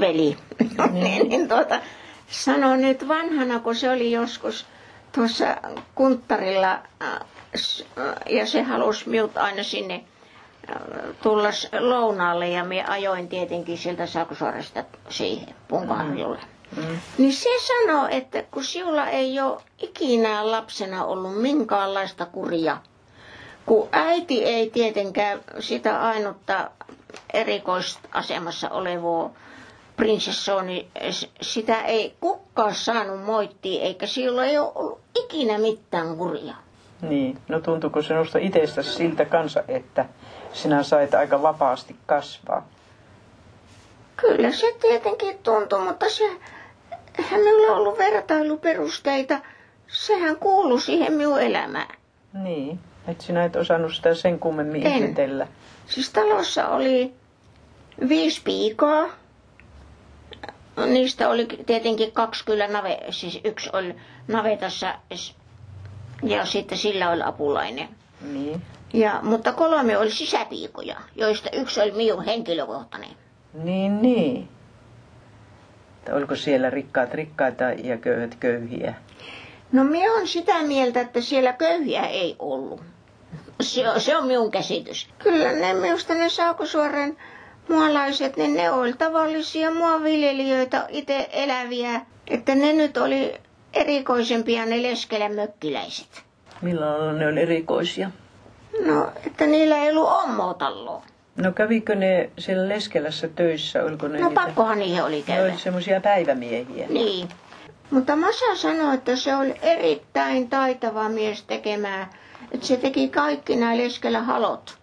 veli. 0.00 0.36
niin, 0.92 1.28
niin 1.28 1.48
tuota, 1.48 1.80
sano 2.28 2.76
nyt 2.76 3.08
vanhana, 3.08 3.60
kun 3.60 3.74
se 3.74 3.90
oli 3.90 4.12
joskus 4.12 4.66
tuossa 5.12 5.56
kunttarilla 5.94 6.78
äh, 7.02 7.20
ja 8.30 8.46
se 8.46 8.62
halusi 8.62 9.08
minut 9.08 9.36
aina 9.36 9.62
sinne 9.62 10.04
tulla 11.22 11.48
lounaalle 11.80 12.48
ja 12.48 12.64
me 12.64 12.84
ajoin 12.88 13.28
tietenkin 13.28 13.78
sieltä 13.78 14.06
Sakusaaresta 14.06 14.84
siihen 15.08 15.54
Punkaharjulle. 15.68 16.38
mm, 16.76 16.98
Niin 17.18 17.32
se 17.32 17.48
sanoo, 17.66 18.08
että 18.10 18.42
kun 18.50 18.64
sinulla 18.64 19.06
ei 19.06 19.40
ole 19.40 19.60
ikinä 19.82 20.50
lapsena 20.50 21.04
ollut 21.04 21.42
minkäänlaista 21.42 22.26
kuria, 22.26 22.76
kun 23.66 23.88
äiti 23.92 24.44
ei 24.44 24.70
tietenkään 24.70 25.40
sitä 25.60 26.00
ainutta 26.02 26.70
erikoisasemassa 27.32 28.70
olevaa 28.70 29.30
prinsessoa, 29.96 30.62
niin 30.62 30.88
sitä 31.42 31.82
ei 31.82 32.14
kukaan 32.20 32.74
saanut 32.74 33.24
moittia, 33.24 33.82
eikä 33.82 34.06
sillä 34.06 34.44
ei 34.44 34.58
ole 34.58 34.72
ollut 34.74 35.00
ikinä 35.24 35.58
mitään 35.58 36.16
kuria. 36.16 36.54
niin. 37.02 37.38
No 37.48 37.60
tuntuuko 37.60 38.02
se 38.02 38.08
sinusta 38.08 38.38
itsestäsi 38.38 38.92
siltä 38.92 39.24
kanssa, 39.24 39.62
että 39.68 40.04
sinä 40.56 40.82
sait 40.82 41.14
aika 41.14 41.42
vapaasti 41.42 41.96
kasvaa? 42.06 42.68
Kyllä 44.16 44.52
se 44.52 44.74
tietenkin 44.80 45.38
tuntui, 45.38 45.80
mutta 45.80 46.10
se, 46.10 46.24
eihän 47.18 47.40
minulla 47.40 47.76
ollut 47.76 47.98
vertailuperusteita. 47.98 49.38
Sehän 49.88 50.36
kuului 50.36 50.80
siihen 50.80 51.12
minun 51.12 51.40
elämään. 51.42 51.96
Niin. 52.32 52.80
Et 53.08 53.20
sinä 53.20 53.44
et 53.44 53.56
osannut 53.56 53.94
sitä 53.94 54.14
sen 54.14 54.38
kummemmin 54.38 54.86
En. 54.86 54.92
ihmetellä. 54.92 55.46
Siis 55.86 56.10
talossa 56.10 56.68
oli 56.68 57.14
viisi 58.08 58.40
piikaa. 58.44 59.08
Niistä 60.86 61.28
oli 61.28 61.46
tietenkin 61.66 62.12
kaksi 62.12 62.44
kyllä 62.44 62.68
nave, 62.68 62.98
siis 63.10 63.40
yksi 63.44 63.70
oli 63.72 63.94
navetassa 64.28 64.94
ja 66.22 66.44
sitten 66.46 66.78
sillä 66.78 67.10
oli 67.10 67.22
apulainen. 67.22 67.88
Niin. 68.20 68.62
Ja, 68.92 69.20
mutta 69.22 69.52
kolme 69.52 69.98
oli 69.98 70.10
sisäpiikoja, 70.10 70.96
joista 71.16 71.48
yksi 71.52 71.80
oli 71.80 71.90
minun 71.90 72.24
henkilökohtainen. 72.24 73.10
Niin, 73.54 74.02
niin. 74.02 74.48
Että 75.98 76.14
oliko 76.14 76.36
siellä 76.36 76.70
rikkaat 76.70 77.14
rikkaita 77.14 77.64
ja 77.64 77.96
köyhät 77.96 78.34
köyhiä? 78.34 78.94
No 79.72 79.84
minä 79.84 80.12
on 80.12 80.28
sitä 80.28 80.62
mieltä, 80.62 81.00
että 81.00 81.20
siellä 81.20 81.52
köyhiä 81.52 82.06
ei 82.06 82.36
ollut. 82.38 82.80
Se, 83.60 83.90
on- 83.90 84.00
se 84.00 84.16
on 84.16 84.26
minun 84.26 84.50
käsitys. 84.50 85.08
Kyllä 85.18 85.52
ne 85.52 85.74
minusta 85.74 86.14
ne 86.14 86.28
Saakosuoren 86.28 87.16
mualaiset, 87.68 88.36
niin 88.36 88.54
ne 88.54 88.70
oli 88.70 88.92
tavallisia 88.92 89.70
muaviljelijöitä, 89.74 90.86
itse 90.88 91.28
eläviä. 91.32 92.00
Että 92.28 92.54
ne 92.54 92.72
nyt 92.72 92.96
oli 92.96 93.34
erikoisempia 93.74 94.66
ne 94.66 94.82
Leskelän 94.82 95.34
mökkiläiset. 95.34 96.22
Millä 96.62 96.86
lailla 96.90 97.12
ne 97.12 97.26
on 97.26 97.38
erikoisia? 97.38 98.10
No, 98.84 99.12
että 99.26 99.46
niillä 99.46 99.76
ei 99.78 99.90
ollut 99.90 100.08
omaa 100.24 100.54
taloa. 100.54 101.02
No 101.36 101.52
kävikö 101.52 101.94
ne 101.94 102.30
siellä 102.38 102.68
Leskelässä 102.68 103.28
töissä? 103.28 103.84
Oliko 103.84 104.08
ne 104.08 104.18
No 104.20 104.28
niitä? 104.28 104.40
pakkohan 104.44 104.78
niihin 104.78 105.02
oli 105.04 105.16
Ne 105.16 105.22
käydä. 105.22 105.42
oli 105.52 105.58
semmoisia 105.60 106.00
päivämiehiä. 106.00 106.86
Niin. 106.88 107.28
Mutta 107.90 108.16
Masa 108.16 108.54
sanoi, 108.56 108.94
että 108.94 109.16
se 109.16 109.36
oli 109.36 109.54
erittäin 109.62 110.48
taitava 110.50 111.08
mies 111.08 111.42
tekemään. 111.42 112.06
Että 112.52 112.66
se 112.66 112.76
teki 112.76 113.08
kaikki 113.08 113.56
nämä 113.56 113.76
Leskelän 113.76 114.24
halot. 114.24 114.78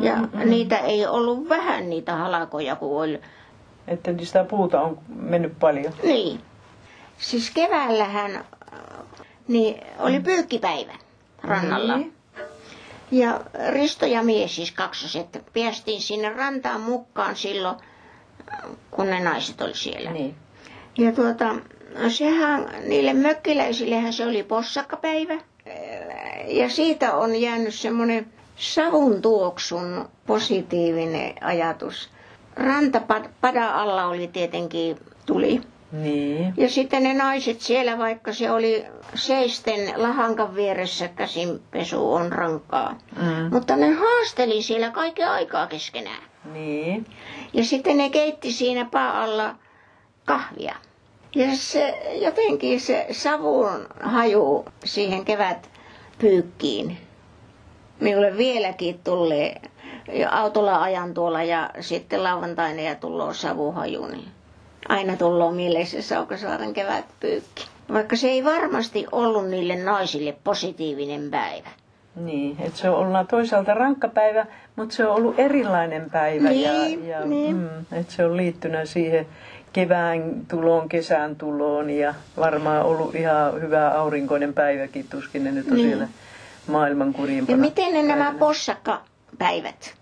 Ja 0.00 0.16
Mm-mm. 0.16 0.50
niitä 0.50 0.78
ei 0.78 1.06
ollut 1.06 1.48
vähän 1.48 1.90
niitä 1.90 2.14
halakoja, 2.16 2.76
kun 2.76 3.02
oli. 3.02 3.20
Että 3.88 4.10
sitä 4.22 4.44
puuta 4.44 4.80
on 4.80 4.98
mennyt 5.16 5.58
paljon. 5.60 5.92
Niin. 6.02 6.40
Siis 7.18 7.50
keväällähän 7.50 8.36
äh, 8.36 8.44
niin 9.48 9.80
oli 9.98 10.20
pyykkipäivä 10.20 10.92
rannalla. 11.42 11.96
Niin. 11.96 12.12
Ja 13.10 13.40
Risto 13.72 14.06
ja 14.06 14.22
mies 14.22 14.56
siis 14.56 14.70
kaksoset 14.72 15.42
päästiin 15.54 16.00
sinne 16.00 16.28
rantaan 16.28 16.80
mukaan 16.80 17.36
silloin, 17.36 17.76
kun 18.90 19.06
ne 19.06 19.20
naiset 19.20 19.60
oli 19.60 19.74
siellä. 19.74 20.10
Niin. 20.12 20.34
Ja 20.98 21.12
tuota, 21.12 21.54
sehän 22.08 22.68
niille 22.86 23.12
mökkiläisillehän 23.12 24.12
se 24.12 24.26
oli 24.26 24.42
possakkapäivä. 24.42 25.34
Ja 26.46 26.68
siitä 26.68 27.14
on 27.14 27.36
jäänyt 27.40 27.74
semmoinen 27.74 28.32
savun 28.56 29.22
tuoksun 29.22 30.08
positiivinen 30.26 31.34
ajatus. 31.44 32.10
Rantapada 32.56 33.70
alla 33.74 34.06
oli 34.06 34.28
tietenkin 34.28 34.96
tuli. 35.26 35.60
Niin. 35.92 36.54
Ja 36.56 36.68
sitten 36.68 37.02
ne 37.02 37.14
naiset 37.14 37.60
siellä, 37.60 37.98
vaikka 37.98 38.32
se 38.32 38.50
oli 38.50 38.84
seisten 39.14 39.92
lahankan 39.96 40.54
vieressä 40.54 41.08
käsinpesu 41.08 42.12
on 42.12 42.32
rankkaa. 42.32 42.98
Mm. 43.16 43.52
Mutta 43.52 43.76
ne 43.76 43.90
haasteli 43.92 44.62
siellä 44.62 44.90
kaiken 44.90 45.28
aikaa 45.28 45.66
keskenään. 45.66 46.22
Niin. 46.52 47.06
Ja 47.52 47.64
sitten 47.64 47.96
ne 47.96 48.10
keitti 48.10 48.52
siinä 48.52 48.88
alla 48.92 49.54
kahvia. 50.24 50.74
Ja 51.34 51.56
se 51.56 51.98
jotenkin 52.22 52.80
se 52.80 53.06
savun 53.10 53.86
haju 54.02 54.64
siihen 54.84 55.24
kevät 55.24 55.70
pyykkiin. 56.18 56.98
Minulle 58.00 58.36
vieläkin 58.36 59.00
tulee 59.04 59.60
autolla 60.30 60.82
ajan 60.82 61.14
tuolla 61.14 61.42
ja 61.42 61.70
sitten 61.80 62.22
lauantaina 62.22 62.80
ja 62.82 62.94
tulee 62.94 63.34
savuhaju, 63.34 64.06
niin 64.06 64.28
aina 64.88 65.16
tulee 65.16 65.52
mieleen 65.52 65.86
se 65.86 66.02
Saukasaaren 66.02 66.72
kevätpyykki. 66.74 67.66
Vaikka 67.92 68.16
se 68.16 68.28
ei 68.28 68.44
varmasti 68.44 69.06
ollut 69.12 69.48
niille 69.48 69.76
naisille 69.76 70.36
positiivinen 70.44 71.30
päivä. 71.30 71.68
Niin, 72.16 72.56
että 72.60 72.78
se 72.78 72.90
on 72.90 72.96
ollut 72.96 73.28
toisaalta 73.28 73.74
rankka 73.74 74.08
päivä, 74.08 74.46
mutta 74.76 74.94
se 74.94 75.06
on 75.06 75.14
ollut 75.16 75.38
erilainen 75.38 76.10
päivä. 76.10 76.48
Niin, 76.48 77.08
ja, 77.08 77.18
ja 77.18 77.24
niin. 77.26 77.56
Mm, 77.56 77.68
että 77.92 78.12
se 78.12 78.24
on 78.26 78.36
liittynyt 78.36 78.88
siihen 78.88 79.26
kevään 79.72 80.22
tuloon, 80.48 80.88
kesän 80.88 81.36
tuloon 81.36 81.90
ja 81.90 82.14
varmaan 82.36 82.82
ollut 82.84 83.14
ihan 83.14 83.60
hyvä 83.60 83.88
aurinkoinen 83.90 84.54
päiväkin, 84.54 85.08
tuskin 85.08 85.44
ne 85.44 85.50
nyt 85.52 85.66
on 85.70 85.76
Niin. 85.76 85.88
siellä 85.88 86.08
maailman 86.66 87.12
kurjimpana. 87.12 87.56
Ja 87.56 87.60
miten 87.60 87.92
ne 87.92 88.02
nämä 88.02 88.14
päivänä. 88.24 88.38
possakkapäivät, 88.38 89.94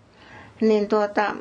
niin 0.61 0.87
tuota, 0.87 1.35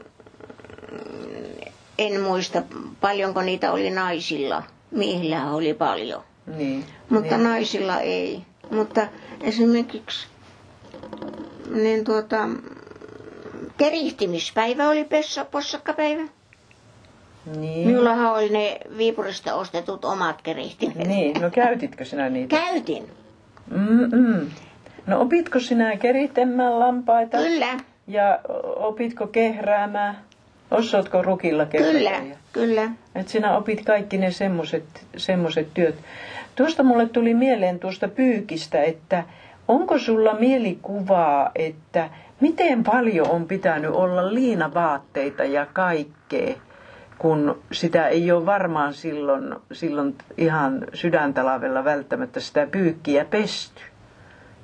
en 1.98 2.20
muista 2.20 2.62
paljonko 3.00 3.42
niitä 3.42 3.72
oli 3.72 3.90
naisilla. 3.90 4.62
Miehillä 4.90 5.50
oli 5.52 5.74
paljon, 5.74 6.22
Niin, 6.56 6.84
mutta 7.08 7.36
niin. 7.36 7.44
naisilla 7.48 8.00
ei. 8.00 8.42
Mutta 8.70 9.06
esimerkiksi 9.40 10.26
niin 11.74 12.04
tuota, 12.04 12.48
kerihtimispäivä 13.78 14.88
oli 14.88 15.04
pessa, 15.04 15.44
possakkapäivä. 15.44 16.22
Niin. 17.56 17.88
Minullahan 17.88 18.32
oli 18.32 18.48
ne 18.48 18.78
Viipurista 18.96 19.54
ostetut 19.54 20.04
omat 20.04 20.42
kerihtimet. 20.42 20.96
niin, 20.96 21.42
no 21.42 21.50
käytitkö 21.50 22.04
sinä 22.04 22.28
niitä? 22.28 22.56
Käytin, 22.56 23.10
Mm-mm. 23.70 24.50
No 25.06 25.20
opitko 25.20 25.60
sinä 25.60 25.96
keritsemään 25.96 26.78
lampaita? 26.78 27.36
kyllä, 27.38 27.76
Ja 28.06 28.38
opitko 28.76 29.26
kehräämään? 29.26 30.25
Osaatko 30.70 31.22
rukilla 31.22 31.66
kehrätä? 31.66 31.98
kyllä, 31.98 32.36
kyllä. 32.52 32.90
Että 33.14 33.32
sinä 33.32 33.56
opit 33.56 33.84
kaikki 33.84 34.18
ne 34.18 34.30
semmoset 35.16 35.74
työt. 35.74 35.94
Tuosta 36.54 36.82
mulle 36.82 37.08
tuli 37.08 37.34
mieleen 37.34 37.78
tuosta 37.78 38.08
pyykistä, 38.08 38.82
että 38.82 39.24
onko 39.68 39.98
sulla 39.98 40.34
mielikuvaa, 40.34 41.50
että 41.54 42.10
miten 42.40 42.84
paljon 42.84 43.30
on 43.30 43.46
pitänyt 43.46 43.90
olla 43.90 44.34
liinavaatteita 44.34 45.44
ja 45.44 45.66
kaikkea, 45.72 46.54
kun 47.18 47.58
sitä 47.72 48.08
ei 48.08 48.32
ole 48.32 48.46
varmaan 48.46 48.94
silloin, 48.94 49.54
silloin 49.72 50.14
ihan 50.38 50.84
sydäntalavella 50.94 51.84
välttämättä 51.84 52.40
sitä 52.40 52.66
pyykkiä 52.70 53.24
pesty. 53.24 53.82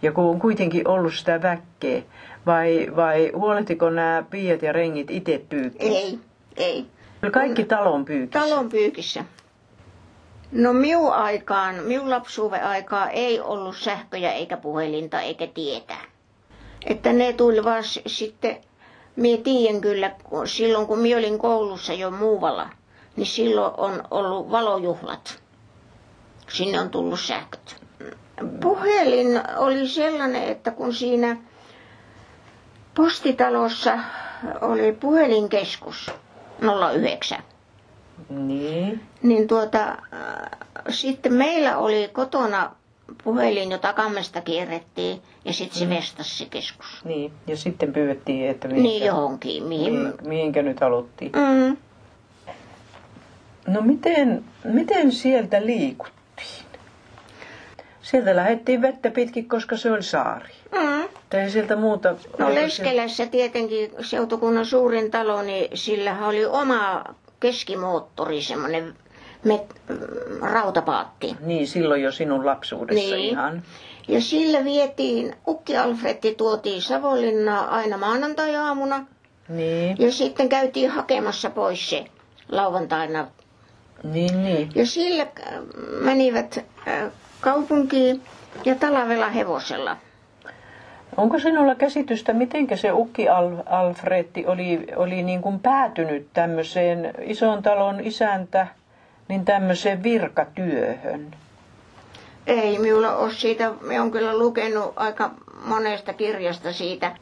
Ja 0.03 0.13
kun 0.13 0.25
on 0.25 0.41
kuitenkin 0.41 0.89
ollut 0.89 1.15
sitä 1.15 1.43
väkkeä, 1.43 2.03
vai, 2.47 2.87
vai 2.97 3.33
huolehtiko 3.35 3.91
nämä 3.91 4.25
piiat 4.31 4.63
ja 4.63 4.73
rengit 4.73 5.11
itse 5.11 5.45
pyykkiä? 5.49 5.91
Ei, 5.91 6.19
ei. 6.57 6.87
Kaikki 7.33 7.65
talon 7.65 8.05
pyykissä. 8.05 8.41
Talon 8.41 8.69
pyykissä. 8.69 9.25
No 10.53 10.73
minun 10.73 11.13
aikaan, 11.13 11.75
minun 11.75 12.11
lapsuuden 12.11 12.65
aikaa 12.65 13.11
ei 13.11 13.41
ollut 13.41 13.77
sähköjä 13.77 14.33
eikä 14.33 14.57
puhelinta 14.57 15.21
eikä 15.21 15.47
tietää. 15.47 16.05
Että 16.87 17.13
ne 17.13 17.33
tuli 17.33 17.65
vaan 17.65 17.85
sitten, 18.07 18.57
minä 19.17 19.43
tiedän 19.43 19.81
kyllä, 19.81 20.11
kun 20.25 20.49
silloin 20.49 20.87
kun 20.87 20.99
minä 20.99 21.19
olin 21.19 21.39
koulussa 21.39 21.93
jo 21.93 22.11
muualla, 22.11 22.69
niin 23.17 23.27
silloin 23.27 23.75
on 23.77 24.03
ollut 24.11 24.51
valojuhlat. 24.51 25.43
Sinne 26.49 26.81
on 26.81 26.91
tullut 26.91 27.21
sähköt. 27.21 27.82
Puhelin 28.61 29.41
oli 29.57 29.89
sellainen, 29.89 30.43
että 30.45 30.71
kun 30.71 30.95
siinä 30.95 31.37
postitalossa 32.95 33.99
oli 34.61 34.93
puhelinkeskus 34.93 36.11
09, 37.01 37.43
Niin. 38.29 39.01
niin 39.23 39.49
tuota, 39.49 39.89
äh, 39.89 39.97
sitten 40.91 41.33
meillä 41.33 41.77
oli 41.79 42.11
kotona 42.13 42.71
puhelin, 43.25 43.71
jota 43.71 43.93
kammesta 43.93 44.41
kierrettiin, 44.41 45.23
ja 45.45 45.53
sitten 45.53 45.79
se 45.79 45.89
vestasi 45.89 46.39
se 46.39 46.45
keskus. 46.51 47.01
Niin, 47.05 47.33
ja 47.47 47.57
sitten 47.57 47.93
pyydettiin, 47.93 48.51
että 48.51 48.69
mihinkä, 48.69 48.89
Niin 48.89 49.05
johonkin, 49.05 49.63
mihin... 49.65 49.93
mihin, 49.95 50.15
mihinkä 50.23 50.63
nyt 50.63 50.81
haluttiin. 50.81 51.33
Mm. 51.33 51.77
No 53.67 53.81
miten, 53.81 54.45
miten 54.65 55.13
sieltä 55.13 55.67
liikuttiin? 55.67 56.22
Sieltä 58.13 58.37
lähdettiin 58.37 58.83
vettä 58.83 59.11
pitkin, 59.11 59.49
koska 59.49 59.77
se 59.77 59.91
oli 59.93 60.03
saari. 60.03 60.49
Mm. 60.73 61.09
Tai 61.31 61.41
ei 61.41 61.51
sieltä 61.51 61.77
muuta... 61.77 62.15
No 62.39 62.55
Leskelässä 62.55 63.27
tietenkin 63.27 63.91
seutukunnan 64.01 64.67
suurin 64.67 65.11
talo, 65.11 65.43
niin 65.43 65.69
sillä 65.79 66.27
oli 66.27 66.45
oma 66.47 67.05
keskimoottori, 67.41 68.43
semmoinen 68.43 68.95
met- 69.49 69.95
rautapaatti. 70.41 71.37
Niin, 71.41 71.67
silloin 71.69 72.03
jo 72.03 72.13
sinun 72.13 72.47
lapsuudessa 72.47 73.15
Niin. 73.15 73.31
ihan. 73.31 73.63
Ja 74.09 74.21
sillä 74.21 74.65
vietiin, 74.65 75.37
Ukki 75.49 75.77
Alfretti 75.77 76.35
tuotiin 76.35 76.83
Savonlinnaa 76.83 77.69
aina 77.77 77.97
maanantai-aamuna. 77.97 79.07
Niin, 79.49 79.97
Ja 79.99 80.13
sitten 80.13 80.49
käytiin 80.49 80.91
hakemassa 80.91 81.51
pois 81.51 81.91
se 81.91 82.05
lauantaina. 82.49 83.29
niin, 84.05 84.45
niin. 84.45 84.71
Ja 84.75 84.87
sillä 84.87 85.23
äh, 85.23 85.55
menivät 86.01 86.65
äh, 86.89 87.13
kaupunkiin 87.43 88.23
ja 88.65 88.75
talvella 88.75 89.29
hevosella. 89.29 89.97
Onko 91.17 91.39
sinulla 91.39 91.75
käsitystä, 91.75 92.33
miten 92.33 92.79
se 92.79 92.93
Ukki 92.93 93.29
Al- 93.29 93.63
Alfretti 93.67 94.47
oli, 94.47 94.87
oli 94.97 95.23
niin 95.23 95.43
kuin 95.43 95.61
päätynyt 95.61 96.29
tämmöiseen 96.33 97.15
ison 97.23 97.63
talon 97.63 98.01
isäntä, 98.01 98.67
niin 99.29 99.45
tämmöiseen 99.45 100.03
virkatyöhön? 100.03 101.31
Ei 102.47 102.79
minulla 102.79 103.17
ole 103.17 103.33
siitä, 103.33 103.73
me 103.81 104.01
on 104.01 104.11
kyllä 104.11 104.39
lukenut 104.39 104.93
aika 104.97 105.31
monesta 105.67 106.13
kirjasta 106.13 106.73
siitä. 106.73 107.17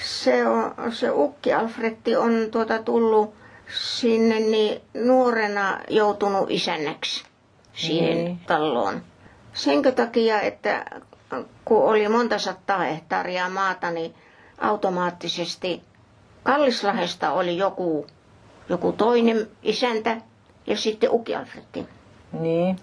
Se, 0.00 0.46
on, 0.46 0.74
se 0.92 1.10
Ukki 1.10 1.52
Alfretti 1.52 2.16
on 2.16 2.32
tuota 2.50 2.82
tullut 2.82 3.34
sinne 3.78 4.40
niin 4.40 4.80
nuorena 5.04 5.80
joutunut 5.88 6.50
isännäksi 6.50 7.24
siihen 7.72 8.24
Niin. 8.24 8.38
taloon. 8.46 9.02
Senkö 9.56 9.92
takia, 9.92 10.40
että 10.40 10.84
kun 11.64 11.82
oli 11.84 12.08
monta 12.08 12.38
sataa 12.38 12.78
hehtaaria 12.78 13.48
maata, 13.48 13.90
niin 13.90 14.14
automaattisesti 14.58 15.82
Kallislahdesta 16.42 17.32
oli 17.32 17.56
joku, 17.58 18.06
joku 18.68 18.92
toinen 18.92 19.48
isäntä 19.62 20.16
ja 20.66 20.76
sitten 20.76 21.10
Ukki 21.10 21.34
Alfretti. 21.34 21.86
Niin, 22.40 22.76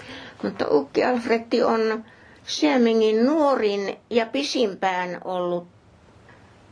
Mutta 0.43 0.65
Ukki 0.71 1.03
Alfretti 1.05 1.63
on 1.63 2.05
Siemingin 2.43 3.25
nuorin 3.25 3.97
ja 4.09 4.25
pisimpään 4.25 5.17
ollut 5.23 5.67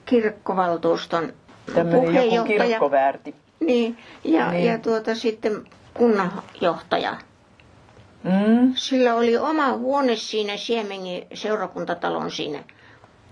kirkkovaltuuston 0.05 1.33
tämmöinen 1.75 1.93
joku 1.93 2.05
puheenjohtaja. 2.11 2.67
kirkkoväärti. 2.67 3.35
Niin, 3.59 3.97
ja, 4.23 4.51
Niin. 4.51 4.65
ja 4.65 4.77
tuota 4.77 5.15
sitten 5.15 5.63
kunnanjohtaja. 5.93 7.17
Mm, 8.23 8.73
Sillä 8.75 9.15
oli 9.15 9.37
oma 9.37 9.73
huone 9.77 10.15
siinä 10.15 10.57
Siemingin 10.57 11.27
seurakuntatalon 11.33 12.31
siinä 12.31 12.63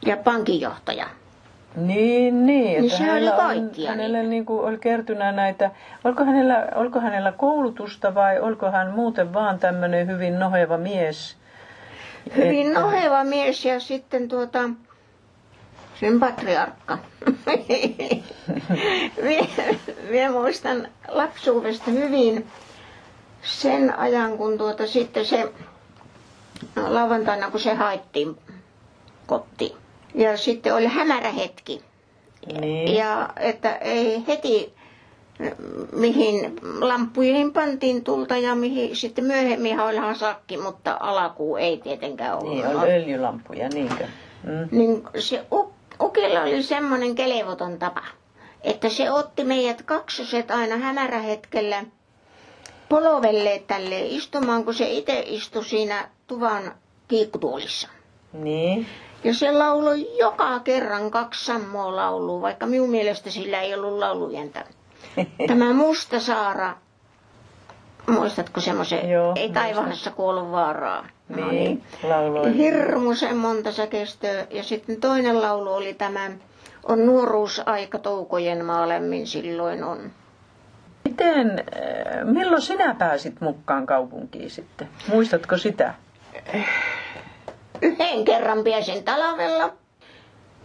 ja 0.05 0.17
pankinjohtaja. 0.17 1.07
niin, 1.75 2.45
niin. 2.45 2.81
Niin 2.81 2.89
se 2.91 2.97
oli 2.97 3.07
hänellä 3.07 3.31
kaikkia 3.31 3.89
hänellä 3.89 4.23
niin 4.23 4.45
kuin 4.45 4.59
oli 4.65 4.77
kertynä 4.77 5.31
näitä, 5.31 5.71
oliko 6.03 6.25
hänellä, 6.25 6.67
oliko 6.75 6.99
hänellä 6.99 7.31
koulutusta 7.31 8.15
vai 8.15 8.39
oliko 8.39 8.71
hän 8.71 8.91
muuten 8.91 9.33
vaan 9.33 9.59
tämmöinen 9.59 10.07
hyvin 10.07 10.39
noheva 10.39 10.77
mies? 10.77 11.37
Hyvin 12.35 12.67
Että- 12.67 12.79
noheva 12.79 13.23
mies 13.23 13.65
ja 13.65 13.79
sitten 13.79 14.27
tuota, 14.27 14.69
sen 15.99 16.19
patriarkka. 16.19 16.97
Minä 20.09 20.31
muistan 20.31 20.87
lapsuudesta 21.07 21.91
hyvin 21.91 22.47
sen 23.43 23.97
ajan, 23.97 24.37
kun 24.37 24.57
tuota 24.57 24.87
sitten 24.87 25.25
se 25.25 25.53
lauantaina, 26.87 27.51
kun 27.51 27.59
se 27.59 27.73
haettiin 27.73 28.37
kotiin. 29.27 29.75
Ja 30.15 30.37
sitten 30.37 30.75
oli 30.75 30.87
hämärä 30.87 31.31
hetki. 31.31 31.81
Niin. 32.61 32.95
Ja 32.95 33.29
että 33.39 33.75
ei 33.75 34.23
heti 34.27 34.73
mihin 35.91 36.55
lamppuihin 36.81 37.53
pantiin 37.53 38.03
tulta 38.03 38.37
ja 38.37 38.55
mihin 38.55 38.95
sitten 38.95 39.25
myöhemmin 39.25 39.79
olihan 39.79 40.15
sakki, 40.15 40.57
mutta 40.57 40.97
alakuu 40.99 41.55
ei 41.57 41.77
tietenkään 41.77 42.37
ollut. 42.37 42.53
Niin, 42.53 42.65
oli 42.67 42.91
öljylampuja, 42.91 43.69
niinkö? 43.69 44.07
Mm. 44.43 44.67
Niin 44.71 45.03
se 45.19 45.45
uk- 45.55 46.05
ukilla 46.05 46.41
oli 46.41 46.63
semmoinen 46.63 47.15
kelevoton 47.15 47.79
tapa, 47.79 48.01
että 48.61 48.89
se 48.89 49.11
otti 49.11 49.43
meidät 49.43 49.81
kaksoset 49.81 50.51
aina 50.51 50.77
hämärähetkellä 50.77 51.83
polovelle 52.89 53.63
tälle 53.67 54.01
istumaan, 54.01 54.65
kun 54.65 54.73
se 54.73 54.89
itse 54.89 55.23
istui 55.27 55.65
siinä 55.65 56.09
tuvan 56.27 56.71
kiikkutuolissa. 57.07 57.87
Niin. 58.33 58.87
Ja 59.23 59.33
se 59.33 59.51
lauloi 59.51 60.17
joka 60.19 60.59
kerran 60.59 61.11
kaksi 61.11 61.45
sammoa 61.45 61.95
laulua, 61.95 62.41
vaikka 62.41 62.65
minun 62.65 62.89
mielestä 62.89 63.29
sillä 63.29 63.61
ei 63.61 63.73
ollut 63.73 63.99
laulujentä. 63.99 64.65
Tämä 65.47 65.73
Musta 65.73 66.19
Saara, 66.19 66.75
muistatko 68.07 68.61
semmoisen? 68.61 69.09
Joo, 69.09 69.33
Ei 69.35 69.49
taivahassa 69.49 70.11
kuollut 70.11 70.51
vaaraa. 70.51 71.07
No 71.29 71.51
Niin, 71.51 71.83
lauloi. 72.03 72.57
Hirmuisen 72.57 73.37
monta 73.37 73.71
säkeistöä. 73.71 74.47
Ja 74.49 74.63
sitten 74.63 75.01
toinen 75.01 75.41
laulu 75.41 75.73
oli 75.73 75.93
tämä, 75.93 76.31
on 76.83 77.05
nuoruusaika 77.05 77.97
toukojen 77.99 78.65
maa 78.65 78.89
lämmin 78.89 79.27
silloin 79.27 79.83
on. 79.83 80.11
Miten, 81.09 81.49
äh, 81.59 82.25
milloin 82.25 82.61
sinä 82.61 82.95
pääsit 82.95 83.41
mukaan 83.41 83.85
kaupunkiin 83.85 84.49
sitten? 84.49 84.89
Muistatko 85.07 85.57
sitä? 85.57 85.93
Yhden 87.81 88.25
kerran 88.25 88.63
pääsin 88.63 89.03
talvella. 89.03 89.73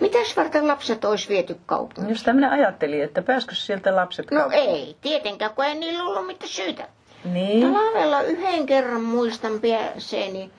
Mitäs 0.01 0.37
varten 0.37 0.69
lapset 0.69 1.05
olisi 1.05 1.29
viety 1.29 1.57
kaupunkiin? 1.67 2.09
Just 2.09 2.27
minä 2.27 2.51
ajattelin, 2.51 3.03
että 3.05 3.23
pääskö 3.23 3.55
sieltä 3.55 3.97
lapset 3.97 4.31
No 4.31 4.41
kaupunkiin? 4.41 4.71
ei, 4.71 4.97
tietenkään, 5.01 5.51
kun 5.55 5.65
ei 5.65 5.75
niillä 5.75 6.03
ollut 6.05 6.27
mitään 6.27 6.49
syytä. 6.49 6.89
Niin. 7.25 7.73
Talvella 7.75 8.21
yhden 8.23 8.67
kerran 8.67 9.03
muistan 9.03 9.53
pääseeni. 9.61 10.51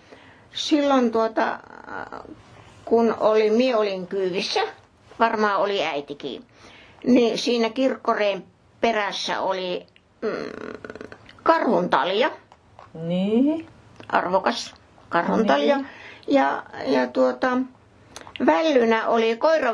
Silloin 0.54 1.12
tuota, 1.12 1.60
kun 2.86 3.16
oli, 3.20 3.50
mie 3.50 3.76
olin 3.76 4.08
kyyvissä, 4.08 4.62
varmaan 5.20 5.58
oli 5.62 5.84
äitikin, 5.86 6.44
niin 7.04 7.38
siinä 7.38 7.70
kirkkoreen 7.70 8.44
perässä 8.86 9.42
oli 9.42 9.86
mm, 10.22 10.30
karhuntalja, 11.44 12.32
Niin. 12.94 13.68
arvokas 14.10 14.74
karhuntalja. 15.10 15.76
Niin. 15.76 15.88
Ja, 16.28 16.64
ja 16.86 17.08
tuota, 17.08 17.58
vällynä 18.46 19.08
oli 19.08 19.38
koira, 19.38 19.74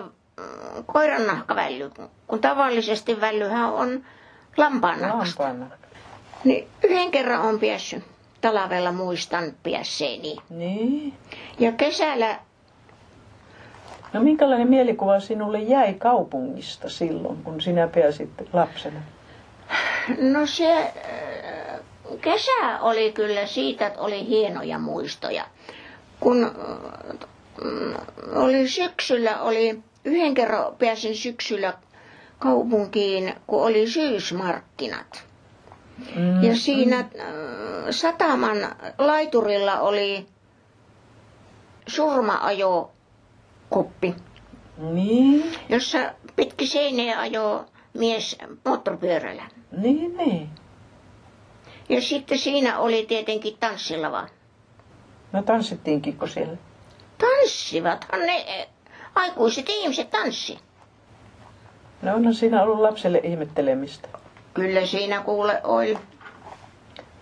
koiran 0.85 1.27
nahkavälly, 1.27 1.91
kun 2.27 2.39
tavallisesti 2.41 3.21
vällyhän 3.21 3.73
on 3.73 4.05
lampaan 4.57 5.01
nahkasta. 5.01 5.55
Niin 6.43 6.67
yhden 6.83 7.11
kerran 7.11 7.41
on 7.41 7.59
päässyt 7.59 8.03
talvella 8.41 8.91
muistan 8.91 9.43
päässeeni. 9.63 10.35
Niin. 10.49 11.13
Ja 11.59 11.71
kesällä, 11.71 12.39
No 14.13 14.21
minkälainen 14.21 14.69
mielikuva 14.69 15.19
sinulle 15.19 15.59
jäi 15.59 15.93
kaupungista 15.93 16.89
silloin, 16.89 17.43
kun 17.43 17.61
sinä 17.61 17.87
pääsit 17.87 18.29
lapsena? 18.53 18.99
no 20.33 20.45
se 20.45 20.77
äh, 20.77 21.79
kesä 22.21 22.79
oli 22.81 23.11
kyllä 23.11 23.45
siitä, 23.45 23.87
että 23.87 24.01
oli 24.01 24.27
hienoja 24.27 24.79
muistoja. 24.79 25.45
Kun 26.19 26.43
äh, 26.43 26.51
mm, 27.63 27.93
oli 28.35 28.67
syksyllä, 28.67 29.41
oli 29.41 29.79
yhden 30.05 30.33
kerran 30.33 30.75
pääsin 30.79 31.15
syksyllä 31.15 31.73
kaupunkiin, 32.39 33.33
kun 33.47 33.63
oli 33.63 33.87
syysmarkkinat. 33.87 35.23
Mm. 36.15 36.43
Ja 36.43 36.55
siinä 36.55 36.97
äh, 36.99 37.05
sataman 37.89 38.57
laiturilla 38.97 39.79
oli 39.79 40.25
surmaajo-kuppi, 43.71 44.15
Niin. 44.77 45.53
jossa 45.69 45.97
pitki 46.35 46.67
seinää 46.67 47.19
ajoi 47.19 47.65
mies 47.93 48.37
moottoripyörällä. 48.65 49.43
Niin, 49.77 50.17
niin. 50.17 50.49
Ja 51.89 52.01
sitten 52.01 52.37
siinä 52.37 52.79
oli 52.79 53.05
tietenkin 53.07 53.57
tanssilava. 53.59 54.27
No 55.31 55.41
tanssittiinkin 55.43 56.17
siellä? 56.33 56.57
Tanssivathan 57.17 58.19
ne 58.19 58.37
eh, 58.47 58.67
aikuiset 59.15 59.69
ihmiset 59.69 60.09
tanssi. 60.09 60.57
No 62.01 62.15
onhan 62.15 62.33
siinä 62.33 62.63
ollut 62.63 62.79
lapselle 62.79 63.19
ihmettelemistä. 63.23 64.09
Kyllä 64.53 64.85
siinä 64.85 65.21
kuule 65.21 65.61
oli. 65.63 65.97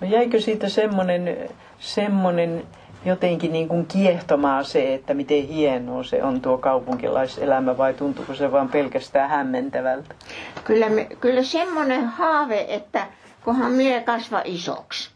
No 0.02 0.08
jäikö 0.08 0.42
siitä 0.42 0.70
semmoinen, 0.70 1.50
semmoinen 1.80 2.68
jotenkin 3.06 3.52
niin 3.54 3.68
kuin 3.68 3.86
kiehtomaa 3.86 4.64
se, 4.64 4.94
että 4.94 5.14
miten 5.14 5.48
hienoa 5.48 6.04
se 6.04 6.24
on 6.24 6.42
tuo 6.42 6.58
kaupunkilaiselämä 6.58 7.78
vai 7.78 7.94
tuntuuko 7.94 8.36
se 8.36 8.52
vaan 8.52 8.70
pelkästään 8.70 9.30
hämmentävältä? 9.30 10.16
Kyllä, 10.64 10.90
me, 10.90 11.06
kyllä 11.20 11.44
semmoinen 11.44 12.06
haave, 12.06 12.66
että 12.70 13.08
kunhan 13.46 13.72
mie 13.72 14.02
kasva 14.02 14.42
isoksi, 14.46 15.10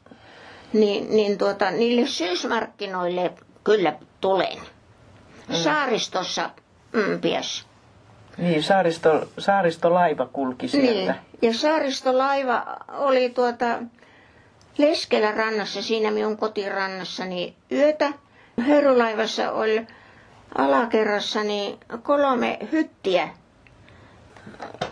niin, 0.73 1.09
niin 1.09 1.37
tuota, 1.37 1.71
niille 1.71 2.07
syysmarkkinoille 2.07 3.31
kyllä 3.63 3.93
tulen. 4.21 4.57
Saaristossa 5.51 6.49
mm. 6.93 7.19
Niin, 8.37 8.63
saaristo, 8.63 9.27
saaristolaiva 9.37 10.25
kulki 10.25 10.67
sieltä. 10.67 11.11
Niin. 11.11 11.15
Ja 11.41 11.53
saaristolaiva 11.53 12.77
oli 12.97 13.29
tuota 13.29 13.65
Leskelän 14.77 15.33
rannassa, 15.33 15.81
siinä 15.81 16.11
minun 16.11 16.37
kotirannassani 16.37 17.55
yötä. 17.71 18.13
Höyrylaivassa 18.67 19.51
oli 19.51 19.87
alakerrassani 20.57 21.79
kolme 22.03 22.57
hyttiä, 22.71 23.29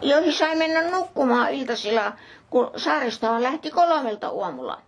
joihin 0.01 0.33
sai 0.33 0.55
mennä 0.55 0.81
nukkumaan 0.81 1.51
iltasilla, 1.53 2.13
kun 2.49 2.71
saaristoa 2.77 3.41
lähti 3.43 3.69
kolmelta 3.71 4.27
aamulla. 4.27 4.81